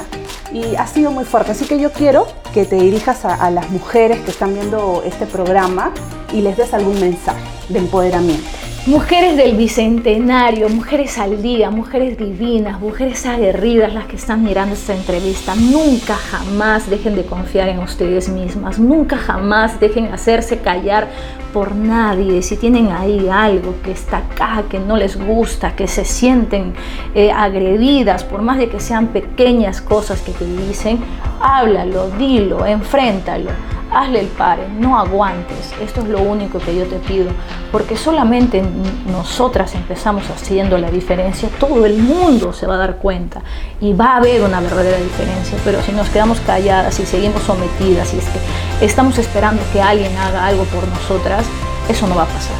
y 0.54 0.74
ha 0.76 0.86
sido 0.86 1.10
muy 1.10 1.26
fuerte, 1.26 1.52
así 1.52 1.66
que 1.66 1.78
yo 1.78 1.92
quiero 1.92 2.26
que 2.54 2.64
te 2.64 2.76
dirijas 2.76 3.26
a, 3.26 3.34
a 3.34 3.50
las 3.50 3.68
mujeres 3.68 4.20
que 4.20 4.30
están 4.30 4.54
viendo 4.54 5.02
este 5.04 5.26
programa 5.26 5.92
y 6.32 6.40
les 6.40 6.56
des 6.56 6.72
algún 6.72 6.98
mensaje 6.98 7.44
de 7.68 7.78
empoderamiento. 7.78 8.48
Mujeres 8.88 9.36
del 9.36 9.54
Bicentenario, 9.54 10.70
mujeres 10.70 11.18
al 11.18 11.42
día, 11.42 11.68
mujeres 11.68 12.16
divinas, 12.16 12.80
mujeres 12.80 13.26
aguerridas 13.26 13.92
las 13.92 14.06
que 14.06 14.16
están 14.16 14.42
mirando 14.42 14.74
esta 14.74 14.94
entrevista, 14.94 15.54
nunca 15.54 16.14
jamás 16.14 16.88
dejen 16.88 17.14
de 17.14 17.26
confiar 17.26 17.68
en 17.68 17.80
ustedes 17.80 18.30
mismas, 18.30 18.78
nunca 18.78 19.18
jamás 19.18 19.78
dejen 19.78 20.06
hacerse 20.06 20.60
callar 20.60 21.06
por 21.52 21.74
nadie. 21.74 22.40
Si 22.40 22.56
tienen 22.56 22.90
ahí 22.90 23.28
algo 23.30 23.74
que 23.84 23.90
está 23.90 24.18
acá, 24.18 24.64
que 24.70 24.78
no 24.78 24.96
les 24.96 25.22
gusta, 25.22 25.76
que 25.76 25.86
se 25.86 26.06
sienten 26.06 26.72
eh, 27.14 27.30
agredidas, 27.30 28.24
por 28.24 28.40
más 28.40 28.56
de 28.56 28.70
que 28.70 28.80
sean 28.80 29.08
pequeñas 29.08 29.82
cosas 29.82 30.22
que 30.22 30.32
te 30.32 30.46
dicen, 30.46 30.98
háblalo, 31.42 32.08
dilo, 32.12 32.64
enfréntalo 32.64 33.50
hazle 33.98 34.20
el 34.20 34.28
pare, 34.28 34.68
no 34.68 34.98
aguantes. 34.98 35.72
Esto 35.82 36.00
es 36.02 36.08
lo 36.08 36.20
único 36.20 36.58
que 36.58 36.74
yo 36.74 36.84
te 36.84 36.96
pido, 36.96 37.30
porque 37.72 37.96
solamente 37.96 38.62
nosotras 39.10 39.74
empezamos 39.74 40.30
haciendo 40.30 40.78
la 40.78 40.90
diferencia, 40.90 41.48
todo 41.58 41.84
el 41.84 41.98
mundo 41.98 42.52
se 42.52 42.66
va 42.66 42.74
a 42.74 42.78
dar 42.78 42.96
cuenta 42.96 43.42
y 43.80 43.92
va 43.92 44.12
a 44.12 44.16
haber 44.18 44.42
una 44.42 44.60
verdadera 44.60 44.98
diferencia, 44.98 45.58
pero 45.64 45.82
si 45.82 45.92
nos 45.92 46.08
quedamos 46.08 46.38
calladas 46.40 46.98
y 47.00 47.06
seguimos 47.06 47.42
sometidas 47.42 48.14
y 48.14 48.18
es 48.18 48.24
que 48.26 48.86
estamos 48.86 49.18
esperando 49.18 49.62
que 49.72 49.82
alguien 49.82 50.16
haga 50.16 50.46
algo 50.46 50.64
por 50.64 50.86
nosotras, 50.88 51.44
eso 51.88 52.06
no 52.06 52.14
va 52.14 52.22
a 52.22 52.26
pasar, 52.26 52.56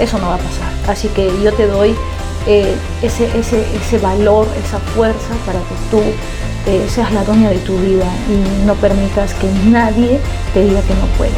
eso 0.00 0.18
no 0.18 0.28
va 0.28 0.34
a 0.34 0.38
pasar. 0.38 0.72
Así 0.88 1.08
que 1.08 1.30
yo 1.42 1.52
te 1.52 1.66
doy 1.66 1.94
eh, 2.46 2.74
ese, 3.02 3.26
ese, 3.38 3.64
ese 3.76 3.98
valor, 3.98 4.46
esa 4.66 4.78
fuerza 4.78 5.34
para 5.46 5.60
que 5.60 5.74
tú 5.90 6.02
eh, 6.66 6.86
seas 6.88 7.12
la 7.12 7.24
dueña 7.24 7.50
de 7.50 7.58
tu 7.58 7.76
vida 7.78 8.06
y 8.28 8.66
no 8.66 8.74
permitas 8.74 9.34
que 9.34 9.48
nadie 9.68 10.18
te 10.52 10.62
diga 10.64 10.80
que 10.82 10.94
no 10.94 11.06
puedes. 11.18 11.34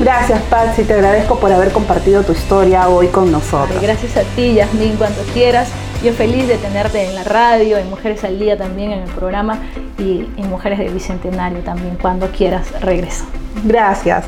Gracias, 0.00 0.42
Patsy. 0.50 0.84
Te 0.84 0.94
agradezco 0.94 1.38
por 1.38 1.52
haber 1.52 1.70
compartido 1.70 2.22
tu 2.24 2.32
historia 2.32 2.88
hoy 2.88 3.08
con 3.08 3.30
nosotros. 3.30 3.80
Gracias 3.80 4.16
a 4.16 4.22
ti, 4.34 4.54
Yasmin, 4.54 4.96
cuando 4.96 5.22
quieras. 5.32 5.68
Yo 6.02 6.12
feliz 6.12 6.48
de 6.48 6.56
tenerte 6.56 7.06
en 7.06 7.14
la 7.14 7.24
radio, 7.24 7.78
en 7.78 7.88
Mujeres 7.88 8.24
al 8.24 8.38
Día 8.38 8.58
también 8.58 8.92
en 8.92 9.02
el 9.04 9.10
programa 9.10 9.58
y 9.98 10.26
en 10.36 10.50
Mujeres 10.50 10.78
del 10.78 10.92
Bicentenario 10.92 11.60
también. 11.60 11.96
Cuando 12.00 12.28
quieras, 12.28 12.72
regreso. 12.80 13.24
Gracias. 13.64 14.24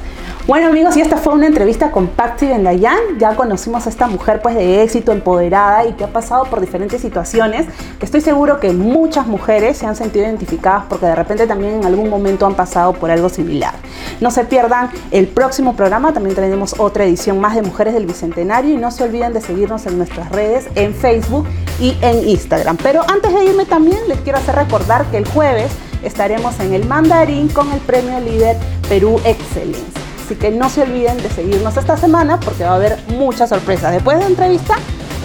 Bueno 0.47 0.69
amigos, 0.69 0.97
y 0.97 1.01
esta 1.01 1.17
fue 1.17 1.35
una 1.35 1.49
entrevista 1.49 1.91
con 1.91 2.07
Patsy 2.07 2.47
Bendayan. 2.47 3.19
Ya 3.19 3.35
conocimos 3.35 3.85
a 3.87 3.89
esta 3.89 4.07
mujer 4.07 4.41
pues 4.41 4.55
de 4.55 4.85
éxito, 4.85 5.11
empoderada 5.11 5.85
y 5.87 5.95
que 5.95 6.05
ha 6.05 6.13
pasado 6.13 6.45
por 6.45 6.61
diferentes 6.61 7.01
situaciones. 7.01 7.67
Estoy 8.01 8.21
seguro 8.21 8.61
que 8.61 8.71
muchas 8.71 9.27
mujeres 9.27 9.77
se 9.77 9.87
han 9.87 9.97
sentido 9.97 10.25
identificadas 10.25 10.85
porque 10.89 11.07
de 11.07 11.17
repente 11.17 11.49
también 11.49 11.75
en 11.75 11.85
algún 11.85 12.09
momento 12.09 12.47
han 12.47 12.55
pasado 12.55 12.93
por 12.93 13.11
algo 13.11 13.29
similar. 13.29 13.75
No 14.21 14.31
se 14.31 14.45
pierdan 14.45 14.91
el 15.11 15.27
próximo 15.27 15.75
programa, 15.75 16.13
también 16.13 16.37
tenemos 16.37 16.77
otra 16.79 17.03
edición 17.03 17.41
más 17.41 17.57
de 17.57 17.63
Mujeres 17.63 17.95
del 17.95 18.07
Bicentenario 18.07 18.73
y 18.73 18.77
no 18.77 18.93
se 18.93 19.03
olviden 19.03 19.33
de 19.33 19.41
seguirnos 19.41 19.85
en 19.87 19.99
nuestras 19.99 20.31
redes, 20.31 20.69
en 20.77 20.95
Facebook 20.95 21.45
y 21.81 21.97
en 22.03 22.29
Instagram. 22.29 22.77
Pero 22.77 23.03
antes 23.11 23.35
de 23.35 23.47
irme 23.47 23.65
también 23.65 23.99
les 24.07 24.21
quiero 24.21 24.39
hacer 24.39 24.55
recordar 24.55 25.07
que 25.07 25.17
el 25.17 25.27
jueves 25.27 25.73
estaremos 26.05 26.61
en 26.61 26.73
el 26.73 26.87
Mandarín 26.87 27.49
con 27.49 27.73
el 27.73 27.81
Premio 27.81 28.21
Líder 28.21 28.57
Perú 28.89 29.21
Excelencia. 29.25 30.06
Así 30.27 30.35
que 30.35 30.51
no 30.51 30.69
se 30.69 30.83
olviden 30.83 31.19
de 31.19 31.31
seguirnos 31.31 31.77
esta 31.77 31.97
semana 31.97 32.41
porque 32.41 32.65
va 32.65 32.71
a 32.71 32.75
haber 32.75 32.99
muchas 33.11 33.49
sorpresas. 33.49 33.93
Después 33.93 34.19
de 34.19 34.25
la 34.25 34.31
entrevista 34.31 34.75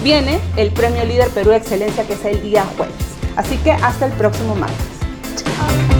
viene 0.04 0.38
el 0.56 0.70
Premio 0.70 1.04
Líder 1.04 1.28
Perú 1.30 1.50
Excelencia 1.50 2.06
que 2.06 2.12
es 2.12 2.24
el 2.24 2.40
día 2.40 2.64
jueves. 2.76 2.94
Así 3.34 3.56
que 3.56 3.72
hasta 3.72 4.06
el 4.06 4.12
próximo 4.12 4.54
martes. 4.54 5.91